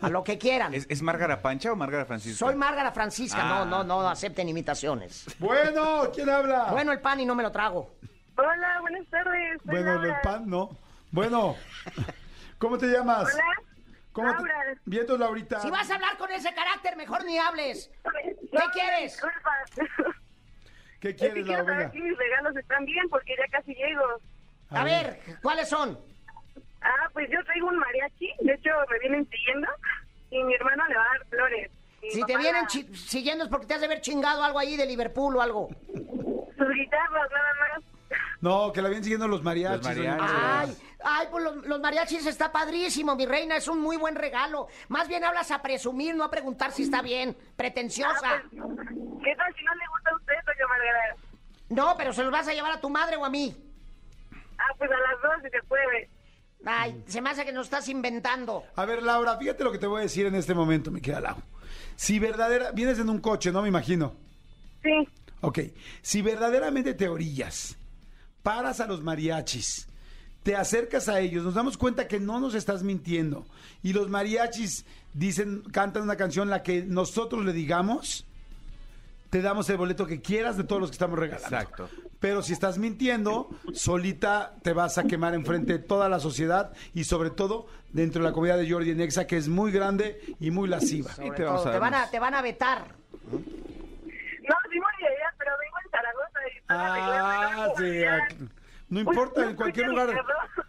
A 0.00 0.08
lo 0.08 0.24
que 0.24 0.38
quieran. 0.38 0.74
¿Es, 0.74 0.86
es 0.88 1.02
Márgara 1.02 1.40
Pancha 1.42 1.72
o 1.72 1.76
Márgara 1.76 2.04
Francisca? 2.04 2.38
Soy 2.46 2.54
Márgara 2.54 2.92
Francisca, 2.92 3.40
Ah. 3.42 3.64
no, 3.64 3.84
no, 3.84 3.84
no 3.84 4.08
acepten 4.08 4.48
imitaciones. 4.48 5.26
Bueno, 5.38 6.10
¿quién 6.14 6.28
habla? 6.28 6.66
Bueno, 6.70 6.92
el 6.92 7.00
pan 7.00 7.20
y 7.20 7.26
no 7.26 7.34
me 7.34 7.42
lo 7.42 7.50
trago. 7.52 7.94
Hola, 8.36 8.78
buenas 8.80 9.06
tardes. 9.08 9.58
Bueno, 9.64 9.94
Laura. 9.94 10.14
el 10.16 10.20
pan, 10.22 10.48
no. 10.48 10.70
Bueno, 11.10 11.56
¿cómo 12.58 12.76
te 12.78 12.86
llamas? 12.86 13.32
Hola. 13.32 13.44
¿Cómo 14.12 14.32
te... 14.36 14.96
Entonces, 14.96 15.18
Laurita. 15.20 15.60
Si 15.60 15.70
vas 15.70 15.90
a 15.90 15.94
hablar 15.94 16.16
con 16.16 16.30
ese 16.32 16.52
carácter, 16.54 16.96
mejor 16.96 17.24
ni 17.24 17.38
hables. 17.38 17.90
No, 18.52 18.60
quieres? 18.72 19.12
disculpa. 19.12 19.50
¿Qué 21.00 21.10
Es 21.10 21.14
que 21.14 21.16
quieres, 21.16 21.44
quiero 21.44 21.64
saber 21.66 21.92
si 21.92 22.00
mis 22.00 22.16
regalos 22.16 22.56
están 22.56 22.84
bien 22.86 23.06
porque 23.10 23.34
ya 23.38 23.58
casi 23.58 23.74
llego. 23.74 24.02
A 24.70 24.84
ver, 24.84 25.20
¿cuáles 25.42 25.68
son? 25.68 25.98
Ah, 26.88 27.08
pues 27.12 27.28
yo 27.30 27.42
traigo 27.44 27.66
un 27.66 27.78
mariachi. 27.78 28.30
De 28.40 28.52
hecho, 28.54 28.70
me 28.90 28.98
vienen 29.00 29.28
siguiendo 29.28 29.68
y 30.30 30.42
mi 30.44 30.54
hermano 30.54 30.86
le 30.86 30.94
va 30.96 31.02
a 31.02 31.18
dar 31.18 31.26
flores. 31.26 31.70
Mi 32.02 32.10
Si 32.12 32.22
te 32.22 32.36
vienen 32.36 32.62
la- 32.62 32.68
chi- 32.68 32.94
siguiendo 32.94 33.44
es 33.44 33.50
porque 33.50 33.66
te 33.66 33.74
has 33.74 33.80
de 33.80 33.86
haber 33.86 34.00
chingado 34.00 34.44
algo 34.44 34.58
ahí 34.60 34.76
de 34.76 34.86
Liverpool 34.86 35.36
o 35.36 35.40
algo. 35.40 35.68
sus 36.56 36.68
guitarras 36.74 37.30
nada 37.30 37.50
más. 37.60 37.84
No, 38.40 38.72
que 38.72 38.80
la 38.82 38.88
vienen 38.88 39.02
siguiendo 39.02 39.26
los 39.26 39.42
mariachis. 39.42 39.78
Los 39.78 39.96
mariachis. 39.96 40.20
doña 40.30 40.60
Ay, 40.60 40.76
ay, 41.02 41.26
pues 41.30 41.42
los, 41.42 41.56
los 41.66 41.80
mariachis 41.80 42.24
está 42.26 42.52
padrísimo, 42.52 43.16
mi 43.16 43.26
reina, 43.26 43.56
es 43.56 43.66
un 43.66 43.80
muy 43.80 43.96
buen 43.96 44.14
regalo. 44.14 44.68
Más 44.88 45.08
bien 45.08 45.24
hablas 45.24 45.50
a 45.50 45.60
presumir, 45.62 46.14
no 46.14 46.22
a 46.22 46.30
preguntar 46.30 46.70
si 46.70 46.84
está 46.84 47.02
bien. 47.02 47.36
Pretenciosa. 47.56 48.20
Ah, 48.24 48.42
pues, 48.50 48.62
¿Qué 49.24 49.34
tal 49.34 49.54
si 49.56 49.64
no 49.64 49.74
le 49.74 49.86
gusta 49.88 50.10
a 50.10 50.16
usted, 50.16 50.34
doña 50.46 50.66
Margarita? 50.68 51.22
No, 51.70 51.96
pero 51.96 52.12
se 52.12 52.22
los 52.22 52.30
vas 52.30 52.46
a 52.46 52.52
llevar 52.54 52.72
a 52.72 52.80
tu 52.80 52.88
madre 52.90 53.16
o 53.16 53.24
a 53.24 53.30
mí. 53.30 53.56
Ah, 54.58 54.72
pues 54.78 54.90
a 54.90 54.94
las 54.94 55.20
dos 55.22 55.32
si 55.42 55.50
se 55.50 55.62
puede. 55.64 56.08
Ay, 56.66 57.00
se 57.06 57.20
me 57.20 57.30
hace 57.30 57.44
que 57.44 57.52
nos 57.52 57.66
estás 57.66 57.88
inventando. 57.88 58.64
A 58.74 58.84
ver, 58.84 59.02
Laura, 59.02 59.38
fíjate 59.38 59.62
lo 59.62 59.70
que 59.70 59.78
te 59.78 59.86
voy 59.86 60.00
a 60.00 60.02
decir 60.02 60.26
en 60.26 60.34
este 60.34 60.52
momento, 60.52 60.90
me 60.90 61.00
queda 61.00 61.20
Lau. 61.20 61.36
Si 61.94 62.18
verdadera... 62.18 62.72
Vienes 62.72 62.98
en 62.98 63.08
un 63.08 63.20
coche, 63.20 63.52
¿no? 63.52 63.62
Me 63.62 63.68
imagino. 63.68 64.14
Sí. 64.82 65.08
Ok. 65.40 65.60
Si 66.02 66.22
verdaderamente 66.22 66.94
te 66.94 67.08
orillas, 67.08 67.76
paras 68.42 68.80
a 68.80 68.86
los 68.86 69.02
mariachis, 69.02 69.86
te 70.42 70.56
acercas 70.56 71.08
a 71.08 71.20
ellos, 71.20 71.44
nos 71.44 71.54
damos 71.54 71.78
cuenta 71.78 72.08
que 72.08 72.20
no 72.20 72.40
nos 72.40 72.54
estás 72.54 72.82
mintiendo. 72.82 73.46
Y 73.82 73.92
los 73.92 74.08
mariachis 74.08 74.84
dicen, 75.12 75.62
cantan 75.72 76.02
una 76.02 76.16
canción 76.16 76.50
la 76.50 76.62
que 76.62 76.82
nosotros 76.82 77.44
le 77.44 77.52
digamos, 77.52 78.26
te 79.30 79.40
damos 79.40 79.68
el 79.70 79.76
boleto 79.76 80.06
que 80.06 80.20
quieras 80.20 80.56
de 80.56 80.64
todos 80.64 80.80
los 80.80 80.90
que 80.90 80.94
estamos 80.94 81.18
regalando. 81.18 81.56
Exacto. 81.56 81.88
Pero 82.26 82.42
si 82.42 82.52
estás 82.54 82.76
mintiendo, 82.76 83.48
solita 83.72 84.56
te 84.64 84.72
vas 84.72 84.98
a 84.98 85.04
quemar 85.04 85.32
enfrente 85.34 85.74
de 85.74 85.78
toda 85.78 86.08
la 86.08 86.18
sociedad 86.18 86.72
y 86.92 87.04
sobre 87.04 87.30
todo 87.30 87.68
dentro 87.92 88.20
de 88.20 88.28
la 88.28 88.32
comunidad 88.32 88.58
de 88.58 88.68
Jordi 88.68 88.96
Nexa, 88.96 89.28
que 89.28 89.36
es 89.36 89.46
muy 89.46 89.70
grande 89.70 90.20
y 90.40 90.50
muy 90.50 90.68
lasciva. 90.68 91.12
Te 91.14 91.44
vamos 91.44 91.62
todo, 91.62 91.70
a 91.70 91.74
te, 91.74 91.78
dar 91.78 91.80
van 91.80 91.94
a, 91.94 92.10
te 92.10 92.18
van 92.18 92.34
a 92.34 92.42
vetar. 92.42 92.88
No, 93.30 93.38
sí 93.38 94.78
voy 94.80 95.06
a 95.06 95.12
ir, 95.12 95.18
pero 95.38 95.52
vengo 95.60 95.76
en 95.84 95.90
Zaragoza 95.92 96.38
y 96.52 96.58
Ah, 96.68 97.68
sí. 97.78 98.44
No 98.88 98.98
importa, 98.98 99.48
en 99.48 99.54
cualquier 99.54 99.86
lugar. 99.86 100.20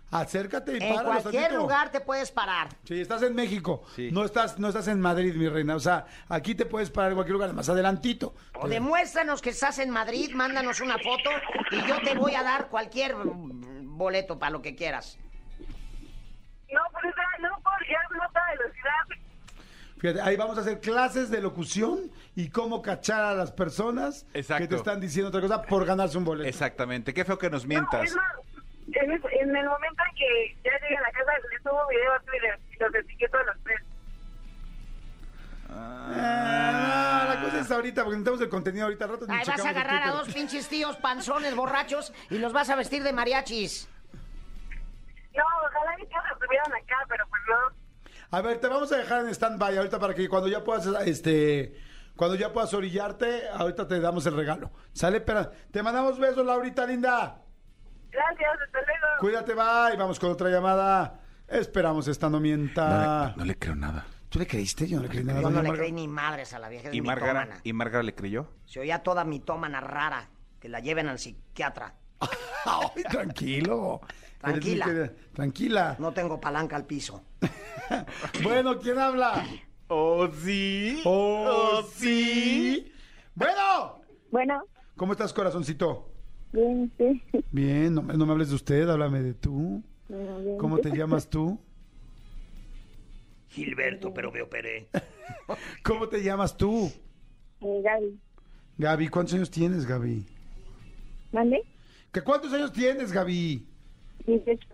Acércate 0.10 0.72
y 0.72 0.76
En 0.82 0.96
páralos 0.96 1.22
cualquier 1.24 1.44
tantito. 1.44 1.62
lugar 1.62 1.92
te 1.92 2.00
puedes 2.00 2.32
parar. 2.32 2.70
Sí, 2.86 3.02
estás 3.02 3.22
en 3.24 3.36
México. 3.36 3.84
Sí. 3.96 4.10
No 4.12 4.24
estás, 4.24 4.58
no 4.58 4.70
estás 4.70 4.88
en 4.88 5.02
Madrid, 5.02 5.36
mi 5.36 5.50
reina. 5.50 5.76
O 5.76 5.80
sea, 5.82 6.06
aquí 6.30 6.56
te 6.56 6.66
puedes 6.66 6.90
parar 6.90 7.12
en 7.12 7.16
cualquier 7.16 7.34
lugar, 7.34 7.54
más 7.54 7.68
adelantito. 7.68 8.34
O 8.56 8.68
demuéstranos 8.70 9.42
que 9.42 9.50
estás 9.50 9.80
en 9.80 9.90
Madrid, 9.90 10.32
mándanos 10.34 10.80
una 10.80 10.96
foto 10.98 11.30
y 11.72 11.86
yo 11.88 12.00
te 12.02 12.16
voy 12.16 12.36
a 12.36 12.44
dar 12.44 12.70
cualquier 12.70 13.16
boleto 13.16 14.40
para 14.40 14.52
lo 14.52 14.62
que 14.62 14.76
quieras. 14.76 15.18
No, 16.72 16.82
pues 16.92 17.06
esa, 17.06 17.22
no 17.42 17.50
puedo 17.62 17.78
llegar 17.88 18.06
a 18.06 18.28
nota 18.28 18.40
velocidad. 18.58 19.24
Fíjate, 20.00 20.22
ahí 20.22 20.36
vamos 20.38 20.58
a 20.58 20.62
hacer 20.62 20.80
clases 20.80 21.30
de 21.32 21.42
locución 21.42 22.12
y 22.36 22.50
cómo 22.50 22.82
cachar 22.84 23.24
a 23.24 23.34
las 23.34 23.52
personas 23.52 24.26
Exacto. 24.34 24.62
que 24.64 24.68
te 24.68 24.76
están 24.76 25.00
diciendo 25.02 25.30
otra 25.30 25.42
cosa 25.42 25.62
por 25.64 25.86
ganarse 25.86 26.18
un 26.18 26.24
boleto. 26.24 26.48
Exactamente. 26.48 27.14
Qué 27.14 27.26
feo 27.26 27.38
que 27.38 27.50
nos 27.50 27.64
No, 27.64 27.70
mientas. 27.70 28.04
es 28.12 28.16
más, 28.16 28.26
en, 28.94 29.12
es- 29.12 29.22
en 29.42 29.56
el 29.56 29.66
momento 29.66 30.04
en 30.10 30.16
que 30.16 30.58
ya 30.64 30.72
llegue 30.82 30.98
a 30.98 31.02
la 31.02 31.12
casa, 31.12 31.32
le 31.52 31.58
subo 31.60 31.88
video 31.90 32.14
a 32.14 32.20
Twitter 32.22 32.60
y 32.72 32.84
los 32.84 32.96
etiqueto 32.96 33.38
a 33.38 33.44
los 33.44 33.56
tres. 33.64 33.82
Ah, 35.70 37.36
la 37.36 37.42
cosa 37.44 37.60
es 37.60 37.72
ahorita, 37.72 38.04
porque 38.04 38.18
necesitamos 38.18 38.42
el 38.42 38.50
contenido 38.50 38.86
ahorita 38.86 39.06
al 39.06 39.12
rato. 39.12 39.26
Ahí 39.30 39.44
vas 39.46 39.50
a 39.66 39.70
el 39.70 39.78
agarrar 39.78 40.04
a 40.04 40.12
dos 40.12 40.30
pinches 40.34 40.68
tíos 40.70 40.96
panzones 40.98 41.56
borrachos 41.56 42.14
y 42.30 42.38
los 42.38 42.54
vas 42.54 42.70
a 42.70 42.76
vestir 42.76 43.04
de 43.04 43.12
mariachis. 43.14 43.90
No, 45.36 45.44
ojalá 45.66 45.96
mis 45.98 46.10
tíos 46.10 46.24
estuvieran 46.34 46.72
acá, 46.74 46.96
pero 47.10 47.26
pues 47.30 47.42
no. 47.48 47.56
A 48.38 48.42
ver, 48.42 48.60
te 48.60 48.68
vamos 48.68 48.92
a 48.92 48.98
dejar 48.98 49.22
en 49.26 49.30
stand-by 49.30 49.78
ahorita 49.78 50.00
para 50.00 50.14
que 50.14 50.28
cuando 50.28 50.48
ya 50.48 50.64
puedas, 50.64 50.86
este, 51.06 51.78
cuando 52.16 52.36
ya 52.36 52.52
puedas 52.52 52.74
orillarte, 52.74 53.48
ahorita 53.50 53.88
te 53.88 54.00
damos 54.00 54.26
el 54.26 54.36
regalo. 54.36 54.72
¿Sale? 54.94 55.22
Pero 55.22 55.52
te 55.72 55.84
mandamos 55.84 56.18
besos, 56.18 56.46
Laurita 56.46 56.86
linda. 56.86 57.42
Gracias, 58.18 58.62
hasta 58.66 58.80
luego. 58.80 59.08
Cuídate, 59.20 59.54
bye. 59.54 59.96
Vamos 59.96 60.20
con 60.20 60.32
otra 60.32 60.50
llamada. 60.50 61.20
Esperamos 61.48 62.08
esta 62.08 62.30
no 62.30 62.40
mienta. 62.40 62.88
No 62.90 63.28
le, 63.28 63.38
no 63.38 63.46
le 63.46 63.58
creo 63.60 63.76
nada. 63.76 64.06
¿Tú 64.30 64.40
le 64.40 64.48
creíste? 64.48 64.88
Yo 64.88 64.98
no 64.98 65.04
le 65.04 65.10
creí 65.10 65.24
nada. 65.24 65.42
Yo 65.42 65.50
no 65.52 65.62
le 65.62 65.72
creí 65.72 65.92
ni 65.92 66.08
madres 66.08 66.52
a 66.54 66.60
la 66.60 66.68
vieja, 66.68 66.90
es 66.90 66.96
¿Y 66.96 67.02
Márgara, 67.02 67.42
mitómana. 67.42 67.62
¿Y 67.64 67.74
Márgara 67.74 68.04
le 68.04 68.16
creyó? 68.16 68.50
Se 68.66 68.80
oía 68.80 69.04
toda 69.04 69.24
mitómana 69.24 69.82
rara, 69.82 70.30
que 70.60 70.68
la 70.68 70.80
lleven 70.80 71.08
al 71.08 71.20
psiquiatra. 71.20 71.94
Ay, 72.66 73.04
tranquilo. 73.04 74.02
Tranquila. 74.40 74.88
Mi 74.88 75.10
Tranquila. 75.34 75.96
No 76.00 76.12
tengo 76.12 76.40
palanca 76.40 76.76
al 76.76 76.86
piso. 76.86 77.24
Bueno, 78.44 78.80
¿quién 78.80 79.00
habla? 79.00 79.46
Oh, 79.88 80.28
sí. 80.28 81.02
Oh, 81.06 81.82
sí. 81.96 82.92
Bueno. 83.34 84.02
Bueno, 84.30 84.64
¿Cómo 84.98 85.14
estás, 85.14 85.32
corazoncito? 85.32 86.12
Bien, 86.54 86.92
sí. 86.98 87.22
Bien, 87.52 87.94
no, 87.94 88.02
me- 88.02 88.16
no 88.16 88.26
me 88.26 88.32
hables 88.32 88.50
de 88.50 88.56
usted, 88.56 88.90
háblame 88.90 89.22
de 89.22 89.34
tú. 89.34 89.84
Bueno, 90.10 90.40
bien. 90.40 90.58
¿Cómo 90.58 90.78
te 90.80 90.90
llamas 90.96 91.30
tú? 91.30 91.60
Gilberto, 93.50 94.14
pero 94.14 94.32
me 94.32 94.42
operé. 94.42 94.88
¿Cómo 95.84 96.08
te 96.10 96.22
llamas 96.24 96.56
tú? 96.58 96.92
Eh, 97.62 97.82
Gaby, 97.84 98.20
Gaby, 98.78 99.08
¿cuántos 99.08 99.34
años 99.34 99.50
tienes, 99.50 99.86
Gaby? 99.86 100.26
¿mande? 101.32 101.62
¿Qué 102.12 102.22
cuántos 102.22 102.54
años 102.54 102.72
tienes, 102.72 103.12
Gaby? 103.12 103.66
18. 104.26 104.68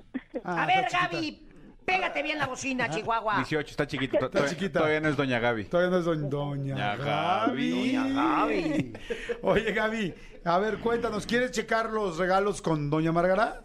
Ah, 0.44 0.64
a 0.64 0.66
ver. 0.68 0.86
Gaby, 0.92 1.42
pégate 1.86 2.24
bien 2.24 2.38
la 2.38 2.48
bocina, 2.48 2.90
Chihuahua. 2.90 3.36
18, 3.38 3.72
está 3.72 3.88
chiquito. 3.88 4.18
to- 4.18 4.30
todavía- 4.30 4.50
chiquita. 4.50 4.80
Todavía 4.80 5.00
no 5.02 5.10
es 5.10 5.18
Doña 5.18 5.40
Gaby. 5.40 5.66
Todavía 5.66 5.92
no 5.92 5.98
es 6.00 6.06
doña, 6.06 6.28
doña 6.30 6.74
Doña 6.76 6.96
Gaby. 6.96 7.94
Doña 7.96 8.08
Gaby. 8.14 8.94
Oye, 9.44 9.72
Gaby, 9.74 10.14
a 10.46 10.58
ver, 10.60 10.78
cuéntanos, 10.80 11.26
¿quieres 11.26 11.52
checar 11.52 11.90
los 11.92 12.18
regalos 12.18 12.62
con 12.62 12.90
doña 12.90 13.12
Margarita? 13.12 13.64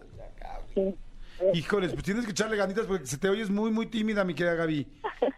Sí. 0.74 0.94
Híjoles, 1.54 1.92
pues 1.92 2.02
tienes 2.04 2.24
que 2.24 2.32
echarle 2.32 2.56
ganitas 2.56 2.86
porque 2.86 3.06
se 3.06 3.16
te 3.16 3.28
oyes 3.28 3.48
muy, 3.48 3.70
muy 3.70 3.86
tímida, 3.86 4.24
mi 4.24 4.34
querida 4.34 4.54
Gaby. 4.54 4.86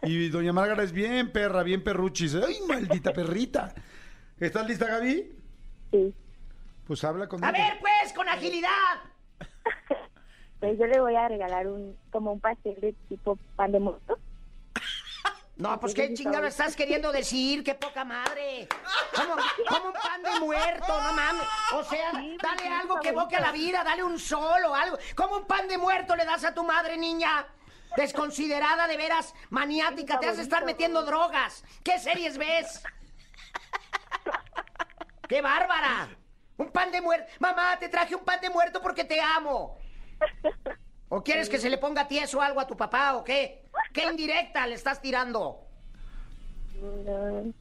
Y 0.04 0.28
doña 0.30 0.52
Margarita 0.52 0.82
es 0.82 0.92
bien 0.92 1.30
perra, 1.30 1.62
bien 1.62 1.84
perruchis. 1.84 2.34
¡Ay, 2.36 2.56
maldita 2.66 3.12
perrita! 3.12 3.74
¿Estás 4.38 4.66
lista, 4.66 4.86
Gaby? 4.86 5.30
Sí. 5.90 6.14
Pues 6.86 7.04
habla 7.04 7.28
conmigo. 7.28 7.46
A 7.46 7.52
ver, 7.52 7.74
pues, 7.80 8.12
con 8.14 8.26
agilidad. 8.28 8.70
Pues 10.60 10.78
yo 10.78 10.86
le 10.86 11.00
voy 11.00 11.16
a 11.16 11.26
regalar 11.26 11.66
un 11.66 11.96
como 12.12 12.32
un 12.32 12.40
pastel 12.40 12.78
de 12.80 12.92
tipo 13.08 13.38
pan 13.56 13.72
de 13.72 13.80
muerto. 13.80 14.18
No, 15.56 15.78
pues 15.78 15.92
qué 15.92 16.14
chingado 16.14 16.46
estás 16.46 16.74
queriendo 16.74 17.12
decir, 17.12 17.62
qué 17.62 17.74
poca 17.74 18.02
madre. 18.02 18.66
Como, 19.14 19.36
como 19.68 19.86
un 19.88 19.92
pan 19.92 20.22
de 20.22 20.40
muerto, 20.40 21.02
no 21.02 21.12
mames. 21.12 21.46
O 21.74 21.84
sea, 21.84 22.12
dale 22.12 22.68
algo 22.68 22.98
que 23.00 23.10
evoque 23.10 23.36
a 23.36 23.40
la 23.40 23.52
vida, 23.52 23.84
dale 23.84 24.02
un 24.02 24.18
sol 24.18 24.64
o 24.66 24.74
algo. 24.74 24.98
¿Cómo 25.14 25.38
un 25.38 25.44
pan 25.46 25.68
de 25.68 25.76
muerto 25.76 26.16
le 26.16 26.24
das 26.24 26.44
a 26.44 26.54
tu 26.54 26.64
madre, 26.64 26.96
niña? 26.96 27.46
Desconsiderada, 27.96 28.86
de 28.86 28.96
veras, 28.96 29.34
maniática, 29.50 30.18
te 30.18 30.28
has 30.28 30.38
de 30.38 30.44
estar 30.44 30.64
metiendo 30.64 31.02
drogas. 31.02 31.62
¿Qué 31.82 31.98
series 31.98 32.38
ves? 32.38 32.82
¡Qué 35.28 35.42
bárbara! 35.42 36.08
Un 36.56 36.70
pan 36.70 36.90
de 36.90 37.02
muerto. 37.02 37.30
Mamá, 37.38 37.78
te 37.78 37.88
traje 37.88 38.14
un 38.14 38.24
pan 38.24 38.40
de 38.40 38.48
muerto 38.48 38.80
porque 38.80 39.04
te 39.04 39.20
amo. 39.20 39.78
¿O 41.08 41.22
quieres 41.24 41.48
que 41.48 41.58
se 41.58 41.68
le 41.70 41.78
ponga 41.78 42.06
tieso 42.06 42.40
algo 42.40 42.60
a 42.60 42.66
tu 42.66 42.76
papá 42.76 43.16
o 43.16 43.24
qué? 43.24 43.64
¿Qué 43.92 44.04
indirecta 44.04 44.66
le 44.66 44.74
estás 44.74 45.00
tirando? 45.02 45.66
No. 46.80 47.52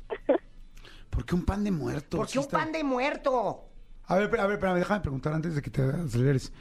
¿Por 1.10 1.26
qué 1.26 1.36
un 1.36 1.46
pan 1.46 1.64
de 1.64 1.72
muerto? 1.72 2.18
¿Por 2.18 2.28
qué 2.28 2.40
un 2.40 2.48
pan 2.48 2.72
de 2.72 2.84
muerto? 2.84 3.66
A 4.06 4.16
ver, 4.16 4.40
a 4.40 4.46
ver, 4.46 4.54
espérame, 4.56 4.78
déjame 4.80 5.02
preguntar 5.02 5.34
antes 5.34 5.56
de 5.56 5.62
que 5.62 5.70
te 5.70 5.82
aceleres. 5.82 6.52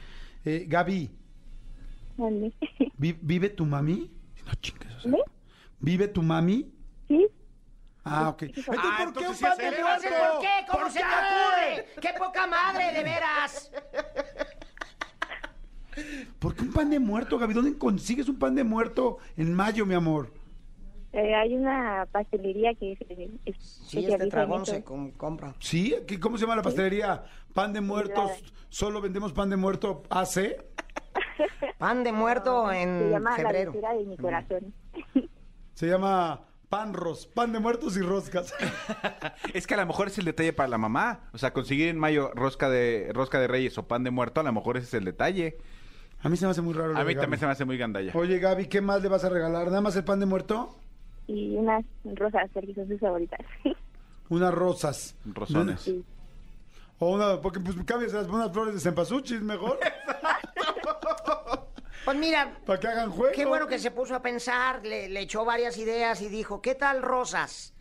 Eh, 0.45 0.65
Gaby, 0.67 1.11
Mande. 2.17 2.53
¿vi- 2.97 3.17
¿vive 3.21 3.49
tu 3.49 3.65
mami? 3.65 4.11
No 4.45 4.53
chingues, 4.55 5.05
o. 5.05 5.23
¿Vive 5.79 6.07
tu 6.07 6.21
mami? 6.23 6.73
¿Sí? 7.07 7.27
Ah, 8.03 8.29
ok. 8.29 8.43
Entonces, 8.43 8.75
Ah, 8.77 8.97
¿por 9.03 9.13
qué 9.13 9.27
un 9.29 9.37
pan 9.37 9.57
de 9.57 9.71
muerto? 9.71 10.07
¿Por 10.09 10.41
qué? 10.41 10.65
¿Cómo 10.69 10.83
¿Por 10.83 10.91
se 10.91 10.99
qué? 10.99 11.05
te 11.05 11.15
ocurre? 11.15 12.01
¡Qué 12.01 12.19
poca 12.19 12.47
madre, 12.47 12.91
de 12.93 13.03
veras! 13.03 13.71
¿Por 16.39 16.55
qué 16.55 16.63
un 16.63 16.71
pan 16.71 16.89
de 16.89 16.99
muerto, 16.99 17.37
Gaby? 17.37 17.53
¿Dónde 17.53 17.77
consigues 17.77 18.27
un 18.29 18.37
pan 18.39 18.55
de 18.55 18.63
muerto 18.63 19.17
en 19.37 19.53
mayo, 19.53 19.85
mi 19.85 19.93
amor? 19.95 20.33
Eh, 21.11 21.33
hay 21.33 21.55
una 21.55 22.05
pastelería 22.11 22.75
que 22.75 22.95
se 22.95 23.29
es- 23.45 23.57
Sí, 23.87 24.05
este 24.05 24.27
tragón 24.27 24.65
se 24.65 24.83
com- 24.83 25.11
compra. 25.11 25.55
¿Sí? 25.59 25.95
¿Qué- 26.07 26.19
¿Cómo 26.19 26.37
se 26.37 26.43
llama 26.45 26.55
la 26.55 26.61
pastelería? 26.61 27.23
¿Pan 27.53 27.73
de 27.73 27.81
muertos? 27.81 28.31
¿Solo 28.69 29.01
vendemos 29.01 29.33
pan 29.33 29.49
de 29.49 29.57
muerto 29.57 30.03
AC? 30.09 30.55
Pan 31.79 32.03
de 32.03 32.11
muerto 32.11 32.69
Se 32.69 32.81
en 32.81 33.09
llama 33.11 33.31
La 33.31 33.35
febrero. 33.37 33.71
Lechera 33.71 33.93
de 33.93 34.05
mi 34.05 34.17
corazón. 34.17 34.73
Se 35.73 35.87
llama 35.87 36.41
pan 36.69 36.93
ros, 36.93 37.25
pan 37.25 37.51
de 37.53 37.59
muertos 37.59 37.97
y 37.97 38.01
roscas. 38.01 38.53
Es 39.53 39.65
que 39.65 39.73
a 39.73 39.77
lo 39.77 39.85
mejor 39.87 40.07
es 40.07 40.17
el 40.19 40.25
detalle 40.25 40.53
para 40.53 40.69
la 40.69 40.77
mamá. 40.77 41.21
O 41.33 41.37
sea, 41.39 41.53
conseguir 41.53 41.87
en 41.87 41.97
mayo 41.97 42.31
rosca 42.35 42.69
de 42.69 43.09
rosca 43.13 43.39
de 43.39 43.47
reyes 43.47 43.77
o 43.77 43.87
pan 43.87 44.03
de 44.03 44.11
muerto, 44.11 44.41
a 44.41 44.43
lo 44.43 44.53
mejor 44.53 44.77
ese 44.77 44.85
es 44.87 44.93
el 44.93 45.05
detalle. 45.05 45.57
A 46.21 46.29
mí 46.29 46.35
se 46.37 46.45
me 46.45 46.51
hace 46.51 46.61
muy 46.61 46.73
raro. 46.73 46.97
A 46.97 47.03
mí 47.03 47.15
también 47.15 47.39
se 47.39 47.45
me 47.45 47.51
hace 47.51 47.65
muy 47.65 47.77
gandalla. 47.77 48.11
Oye, 48.15 48.39
Gaby, 48.39 48.67
¿qué 48.67 48.81
más 48.81 49.01
le 49.01 49.07
vas 49.07 49.23
a 49.23 49.29
regalar? 49.29 49.67
¿Nada 49.67 49.81
más 49.81 49.95
el 49.95 50.03
pan 50.03 50.19
de 50.19 50.25
muerto? 50.25 50.75
Y 51.27 51.55
unas 51.55 51.85
rosas 52.03 52.49
porque 52.53 52.73
son 52.73 52.87
sus 52.87 52.99
favoritas. 52.99 53.39
Unas 54.29 54.53
rosas. 54.53 55.15
Rosones. 55.25 55.81
Sí. 55.81 56.03
O 56.99 57.13
una, 57.15 57.41
porque 57.41 57.59
pues 57.59 57.75
cambias 57.85 58.13
las 58.13 58.27
unas 58.27 58.51
flores 58.51 58.75
de 58.75 58.79
cempasúchil 58.79 59.41
mejor. 59.41 59.79
Pues 62.05 62.17
mira, 62.17 62.57
para 62.65 62.79
que 62.79 62.87
hagan 62.87 63.11
juego. 63.11 63.33
qué 63.35 63.45
bueno 63.45 63.67
que 63.67 63.77
se 63.77 63.91
puso 63.91 64.15
a 64.15 64.21
pensar, 64.21 64.83
le, 64.83 65.09
le 65.09 65.19
echó 65.19 65.45
varias 65.45 65.77
ideas 65.77 66.21
y 66.21 66.29
dijo, 66.29 66.59
¿qué 66.61 66.73
tal 66.73 67.03
rosas? 67.03 67.73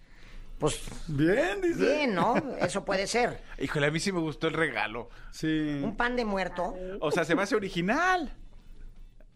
Pues 0.58 0.80
Bien, 1.06 1.60
dice. 1.60 1.80
bien, 1.80 2.14
¿no? 2.14 2.34
Eso 2.60 2.84
puede 2.84 3.06
ser. 3.06 3.40
Híjole, 3.58 3.86
a 3.86 3.90
mí 3.90 4.00
sí 4.00 4.10
me 4.12 4.20
gustó 4.20 4.48
el 4.48 4.54
regalo. 4.54 5.08
Sí. 5.30 5.80
Un 5.82 5.96
pan 5.96 6.16
de 6.16 6.24
muerto. 6.24 6.74
O 7.00 7.10
sea, 7.12 7.24
se 7.24 7.34
me 7.36 7.42
hace 7.42 7.54
original. 7.54 8.32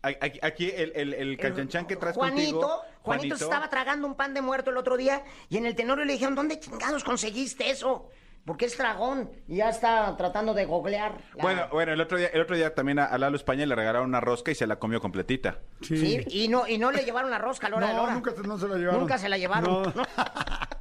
Aquí, 0.03 0.41
aquí 0.43 0.69
el, 0.75 0.91
el, 0.97 1.15
el 1.15 1.39
canchanchan 1.39 1.87
que 1.87 1.95
traes 1.95 2.17
Juanito, 2.17 2.61
contigo. 2.61 2.81
Juanito 3.03 3.37
se 3.37 3.45
estaba 3.45 3.69
tragando 3.71 4.09
un 4.09 4.17
pan 4.17 4.35
de 4.35 4.41
muerto 4.43 4.71
el 4.71 4.77
otro 4.77 4.97
día 4.97 5.23
y 5.49 5.59
en 5.59 5.67
el 5.67 5.77
tenorio 5.77 6.05
le 6.05 6.15
dijeron, 6.15 6.35
¿dónde 6.35 6.59
chingados 6.59 7.05
conseguiste 7.05 7.71
eso? 7.71 8.11
Porque 8.45 8.65
es 8.65 8.77
dragón 8.77 9.31
y 9.47 9.59
ya 9.59 9.69
está 9.69 10.17
tratando 10.17 10.55
de 10.55 10.65
googlear. 10.65 11.19
la- 11.37 11.43
Bueno, 11.45 11.69
bueno, 11.71 11.93
el 11.93 12.01
otro 12.01 12.19
día, 12.19 12.27
el 12.33 12.41
otro 12.41 12.57
día 12.57 12.75
también 12.75 12.99
a, 12.99 13.17
Lalo 13.17 13.37
España 13.37 13.65
le 13.65 13.77
regalaron 13.77 14.09
una 14.09 14.21
rosca 14.21 14.51
y 14.51 14.57
se 14.57 14.67
la 14.67 14.81
comió 14.81 15.01
completita. 15.01 15.61
Sí. 15.83 15.97
Sí, 15.97 16.25
y 16.27 16.49
no, 16.49 16.67
y 16.67 16.79
no 16.79 16.91
le 16.91 17.05
llevaron 17.05 17.31
la 17.31 17.39
rosca 17.39 17.69
a 17.69 17.71
la 17.71 17.77
hora 17.77 17.87
de 17.87 17.93
la 17.93 17.99
No, 18.01 18.05
hora. 18.07 18.15
nunca 18.15 18.33
se, 18.33 18.43
no 18.43 18.59
se 18.59 18.67
la 18.67 18.77
llevaron. 18.79 19.01
Nunca 19.03 19.19
se 19.19 19.29
la 19.29 19.39
llevaron. 19.39 19.83
No. 19.85 19.93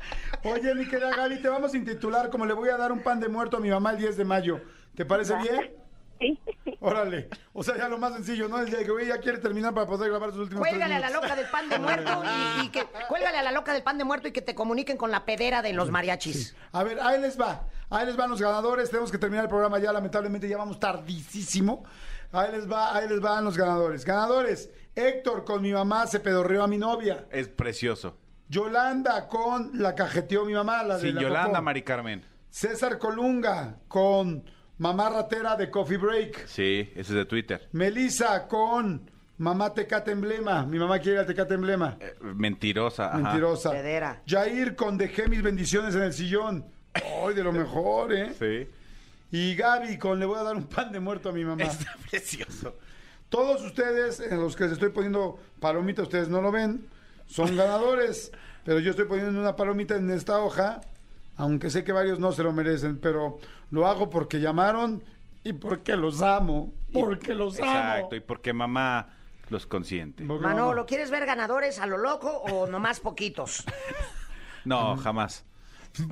Oye, 0.43 0.73
mi 0.73 0.88
querida 0.88 1.15
Gaby, 1.15 1.41
te 1.41 1.49
vamos 1.49 1.73
a 1.73 1.77
intitular 1.77 2.30
como 2.30 2.45
le 2.45 2.54
voy 2.54 2.69
a 2.69 2.77
dar 2.77 2.91
un 2.91 3.01
pan 3.01 3.19
de 3.19 3.27
muerto 3.27 3.58
a 3.58 3.60
mi 3.60 3.69
mamá 3.69 3.91
el 3.91 3.97
10 3.97 4.17
de 4.17 4.25
mayo. 4.25 4.62
¿Te 4.95 5.06
parece 5.06 5.36
bien? 5.38 5.71
Sí. 6.19 6.39
Órale. 6.80 7.30
O 7.54 7.63
sea, 7.63 7.77
ya 7.77 7.88
lo 7.88 7.97
más 7.97 8.13
sencillo, 8.13 8.47
¿no? 8.47 8.60
El 8.60 8.67
día 8.67 8.80
que 8.80 8.91
güey 8.91 9.08
ya 9.08 9.19
quiere 9.19 9.39
terminar 9.39 9.73
para 9.73 9.88
poder 9.88 10.10
grabar 10.10 10.32
sus 10.32 10.41
últimos 10.41 10.67
Cuélgale 10.67 10.95
a 10.95 10.99
la 10.99 11.10
loca 11.10 11.36
del 11.36 11.47
pan 11.47 11.69
de 11.69 11.80
muerto 11.80 12.23
y, 12.23 12.65
y 12.65 12.69
que 12.69 12.86
cuélgale 13.08 13.38
a 13.38 13.43
la 13.43 13.51
loca 13.51 13.73
del 13.73 13.84
pan 13.84 13.97
de 13.97 14.04
muerto 14.04 14.27
y 14.27 14.32
que 14.32 14.41
te 14.41 14.54
comuniquen 14.54 14.97
con 14.97 15.12
la 15.12 15.25
pedera 15.25 15.62
de 15.62 15.73
los 15.73 15.89
mariachis. 15.89 16.56
A 16.71 16.84
ver, 16.84 16.99
ahí 17.01 17.19
les 17.19 17.39
va. 17.39 17.67
Ahí 17.89 18.06
les 18.06 18.15
van 18.15 18.30
los 18.30 18.41
ganadores. 18.41 18.89
Tenemos 18.89 19.12
que 19.12 19.17
terminar 19.17 19.45
el 19.45 19.49
programa 19.49 19.80
ya, 19.80 19.91
lamentablemente 19.91 20.47
ya 20.47 20.58
vamos 20.58 20.80
tardísimo. 20.80 21.84
Ahí 22.32 22.51
les 22.51 22.71
va, 22.71 22.95
ahí 22.95 23.08
les 23.10 23.19
van 23.19 23.43
los 23.43 23.58
ganadores. 23.58 24.06
Ganadores. 24.06 24.69
Héctor 24.95 25.43
con 25.43 25.62
mi 25.62 25.73
mamá 25.73 26.08
se 26.08 26.19
pedorreó 26.19 26.63
a 26.63 26.67
mi 26.67 26.77
novia. 26.77 27.25
Es 27.32 27.47
precioso. 27.47 28.17
Yolanda 28.51 29.27
con 29.29 29.71
la 29.81 29.95
cajeteó 29.95 30.43
mi 30.45 30.53
mamá, 30.53 30.83
la 30.83 30.95
de 30.97 31.01
Sí, 31.07 31.11
la 31.13 31.21
Yolanda, 31.21 31.49
popó. 31.53 31.61
Mari 31.63 31.81
Carmen. 31.83 32.21
César 32.49 32.97
Colunga 32.99 33.77
con 33.87 34.43
mamá 34.77 35.09
ratera 35.09 35.55
de 35.55 35.69
Coffee 35.71 35.95
Break. 35.97 36.47
Sí, 36.47 36.89
ese 36.91 36.99
es 36.99 37.09
de 37.09 37.25
Twitter. 37.25 37.69
Melissa 37.71 38.45
con 38.49 39.09
mamá 39.37 39.73
Tecate 39.73 40.11
Emblema. 40.11 40.65
Mi 40.65 40.77
mamá 40.77 40.99
quiere 40.99 41.21
el 41.21 41.25
Tecate 41.25 41.53
Emblema. 41.53 41.95
Eh, 42.01 42.13
mentirosa. 42.21 43.07
ajá. 43.07 43.17
Mentirosa. 43.19 43.71
Pedera. 43.71 44.21
Jair 44.27 44.75
con 44.75 44.97
dejé 44.97 45.29
mis 45.29 45.41
bendiciones 45.41 45.95
en 45.95 46.03
el 46.03 46.11
sillón. 46.13 46.65
Ay, 46.93 47.33
de 47.33 47.43
lo 47.45 47.53
mejor, 47.53 48.11
¿eh? 48.13 48.33
Sí. 48.37 48.67
Y 49.31 49.55
Gaby 49.55 49.97
con 49.97 50.19
le 50.19 50.25
voy 50.25 50.37
a 50.39 50.43
dar 50.43 50.57
un 50.57 50.65
pan 50.67 50.91
de 50.91 50.99
muerto 50.99 51.29
a 51.29 51.31
mi 51.31 51.45
mamá. 51.45 51.63
Está 51.63 51.95
precioso. 52.09 52.75
Todos 53.29 53.61
ustedes, 53.63 54.19
en 54.19 54.41
los 54.41 54.57
que 54.57 54.65
les 54.65 54.73
estoy 54.73 54.89
poniendo 54.89 55.39
palomita, 55.61 56.01
ustedes 56.01 56.27
no 56.27 56.41
lo 56.41 56.51
ven, 56.51 56.85
son 57.32 57.56
ganadores. 57.56 58.32
pero 58.63 58.80
yo 58.80 58.91
estoy 58.91 59.06
poniendo 59.06 59.39
una 59.39 59.56
palomita 59.56 59.96
en 59.96 60.10
esta 60.12 60.39
hoja, 60.39 60.82
aunque 61.38 61.70
sé 61.70 61.84
que 61.84 61.91
varios 61.91 62.20
no 62.20 62.32
se 62.32 62.44
lo 62.44 62.52
merecen, 62.52 63.00
pero 63.00 63.39
lo 63.72 63.88
hago 63.88 64.10
porque 64.10 64.39
llamaron 64.39 65.02
y 65.44 65.54
porque 65.54 65.96
los 65.96 66.22
amo. 66.22 66.74
Porque 66.94 67.34
los 67.34 67.60
amo. 67.60 67.72
Exacto, 67.72 68.15
y 68.15 68.20
porque 68.20 68.54
mamá 68.54 69.15
los 69.50 69.65
consiente. 69.65 70.24
Porque 70.26 70.46
Manolo, 70.46 70.82
amo. 70.82 70.86
¿quieres 70.86 71.10
ver 71.10 71.26
ganadores 71.26 71.80
a 71.80 71.88
lo 71.88 71.98
loco 71.98 72.30
o 72.30 72.67
nomás 72.67 73.00
poquitos? 73.00 73.63
No, 74.63 74.96
jamás. 74.96 75.44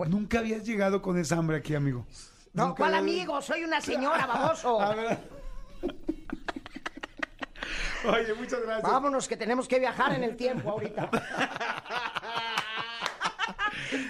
Nunca 0.08 0.40
habías 0.40 0.66
llegado 0.66 1.04
con 1.04 1.20
esa 1.20 1.38
hambre 1.38 1.58
aquí, 1.58 1.76
amigo. 1.76 2.08
No, 2.52 2.74
¿cuál 2.74 2.96
amigo? 2.96 3.40
Soy 3.44 3.64
una 3.64 3.80
señora, 3.80 4.26
baboso. 4.26 4.82
A 4.82 4.96
ver. 4.96 5.20
Oye, 8.06 8.34
muchas 8.34 8.62
gracias. 8.62 8.92
Vámonos, 8.92 9.28
que 9.28 9.38
tenemos 9.38 9.68
que 9.68 9.80
viajar 9.80 10.14
en 10.14 10.24
el 10.24 10.36
tiempo 10.36 10.70
ahorita. 10.72 11.10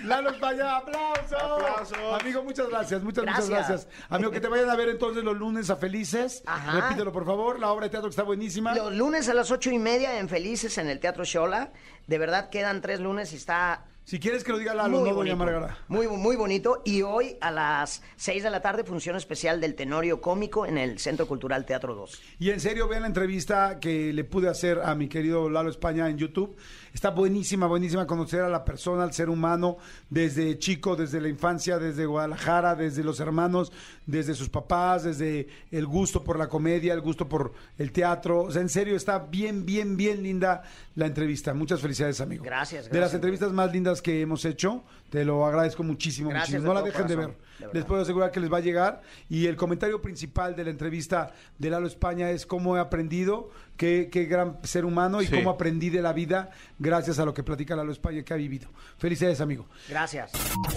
Lalo 0.04 0.32
España, 0.32 0.78
aplausos. 0.78 1.34
Aplausos. 1.34 2.22
Amigo, 2.22 2.44
muchas 2.44 2.70
gracias, 2.70 3.02
muchas, 3.02 3.24
muchas 3.26 3.50
Gracias. 3.50 3.70
gracias. 3.70 3.88
Amigo, 4.10 4.32
que 4.32 4.42
te 4.42 4.48
vayan 4.48 4.70
a 4.70 4.76
ver 4.76 4.90
entonces 4.90 5.24
los 5.24 5.38
lunes 5.38 5.70
a 5.70 5.76
Felices. 5.76 6.44
Ajá. 6.46 6.82
Repítelo, 6.82 7.12
por 7.12 7.26
favor, 7.26 7.60
la 7.60 7.72
obra 7.72 7.86
de 7.86 7.92
teatro 7.92 8.10
que 8.10 8.14
está 8.14 8.24
buenísima. 8.24 8.74
Los 8.76 8.94
lunes 8.94 9.30
a 9.30 9.34
las 9.34 9.52
ocho 9.52 9.72
y 9.72 9.80
media 9.80 10.20
en 10.20 10.28
Felices 10.28 10.78
en 10.78 10.90
el 10.90 11.00
Teatro 11.00 11.24
Shola. 11.24 11.72
De 12.08 12.18
verdad 12.18 12.50
quedan 12.50 12.82
tres 12.82 13.00
lunes 13.00 13.32
y 13.34 13.36
está 13.38 13.86
Si 14.10 14.20
quieres 14.20 14.44
que 14.44 14.52
lo 14.52 14.58
diga 14.58 14.74
Lalo, 14.74 15.02
muy 15.02 15.10
no 15.12 15.16
doña 15.16 15.36
bonito. 15.36 15.38
Margara. 15.38 15.78
Muy, 15.88 16.08
muy 16.08 16.36
bonito. 16.36 16.82
Y 16.84 17.04
hoy 17.04 17.38
a 17.42 17.52
las 17.52 18.02
seis 18.16 18.42
de 18.42 18.50
la 18.50 18.60
tarde, 18.60 18.84
función 18.84 19.16
especial 19.16 19.62
del 19.62 19.76
Tenorio 19.76 20.20
Cómico 20.20 20.66
en 20.66 20.80
el 20.80 20.98
Centro 20.98 21.28
Cultural 21.28 21.64
Teatro 21.64 21.94
2. 21.94 22.20
Y 22.40 22.50
en 22.50 22.60
serio, 22.60 22.88
vean 22.88 23.02
la 23.02 23.08
entrevista 23.08 23.80
que 23.80 24.12
le 24.12 24.24
pude 24.24 24.50
hacer 24.50 24.80
a 24.84 24.96
mi 24.96 25.10
querido 25.10 25.48
Lalo 25.48 25.70
España 25.70 26.10
en 26.10 26.18
YouTube. 26.18 26.56
Está 26.92 27.12
buenísima, 27.12 27.68
buenísima 27.68 28.08
conocer 28.08 28.42
a 28.42 28.50
la 28.50 28.66
persona, 28.66 29.04
al 29.04 29.14
ser 29.14 29.30
humano, 29.30 29.78
desde 30.10 30.58
chico, 30.58 30.96
desde 30.96 31.22
la 31.22 31.30
infancia, 31.30 31.78
desde 31.78 32.08
Guadalajara, 32.08 32.74
desde 32.74 33.04
los 33.04 33.20
hermanos, 33.20 33.72
desde 34.10 34.34
sus 34.34 34.50
papás, 34.50 35.04
desde 35.04 35.48
el 35.72 35.86
gusto 35.86 36.24
por 36.24 36.38
la 36.38 36.48
comedia, 36.48 36.94
el 36.94 37.02
gusto 37.02 37.28
por 37.30 37.54
el 37.78 37.92
teatro. 37.92 38.44
O 38.44 38.52
sea, 38.52 38.62
en 38.62 38.70
serio, 38.70 38.96
está 38.96 39.20
bien, 39.20 39.66
bien, 39.66 39.96
bien 39.98 40.24
linda 40.24 40.64
la 40.96 41.06
entrevista. 41.06 41.54
Muchas 41.54 41.80
felicidades, 41.82 42.20
amigo. 42.22 42.44
Gracias, 42.44 42.86
De 42.86 42.90
las 42.90 42.98
gracias. 42.98 43.16
entrevistas 43.16 43.52
más 43.52 43.72
lindas 43.72 44.02
que 44.02 44.22
hemos 44.22 44.44
hecho, 44.46 44.84
te 45.10 45.26
lo 45.26 45.46
agradezco 45.46 45.84
muchísimo. 45.84 46.30
Gracias 46.30 46.62
muchísimo. 46.62 46.74
No 46.74 46.80
de 46.80 46.86
la 46.86 46.92
dejen 46.92 47.08
de 47.08 47.16
ver. 47.16 47.28
de. 47.28 47.40
Les 47.74 47.84
puedo 47.86 48.02
asegurar 48.02 48.32
que 48.32 48.40
les 48.40 48.52
va 48.52 48.58
a 48.58 48.62
llegar. 48.62 49.02
Y 49.30 49.48
el 49.48 49.56
comentario 49.58 50.02
principal 50.02 50.56
de 50.56 50.64
la 50.64 50.70
entrevista 50.70 51.34
de 51.58 51.70
Lalo 51.70 51.88
España 51.88 52.30
es 52.32 52.46
cómo 52.46 52.78
he 52.78 52.80
aprendido, 52.80 53.50
qué, 53.76 54.08
qué 54.12 54.26
gran 54.26 54.58
ser 54.64 54.86
humano 54.86 55.22
y 55.22 55.28
Sí. 55.28 55.36
cómo 55.36 55.50
aprendí 55.50 55.90
de 55.90 56.02
la 56.02 56.14
vida 56.14 56.52
gracias 56.78 57.20
a 57.20 57.26
lo 57.26 57.34
que 57.34 57.44
platica 57.44 57.76
Lalo 57.76 57.92
España 57.92 58.24
que 58.24 58.34
ha 58.34 58.38
vivido. 58.38 58.70
Felicidades, 58.98 59.42
amigo. 59.42 59.68
Gracias. 59.90 60.32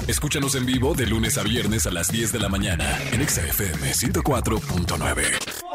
Escúchanos 0.08 0.54
en 0.56 0.66
vivo 0.66 0.94
de 0.94 1.06
lunes 1.06 1.38
a 1.38 1.42
viernes 1.44 1.86
a 1.86 1.90
las 1.92 2.08
10 2.10 2.32
de 2.32 2.38
la 2.40 2.48
mañana 2.48 2.84
en 3.12 3.20
Exa 3.20 3.42
FM 3.46 3.92
104.9. 3.92 5.71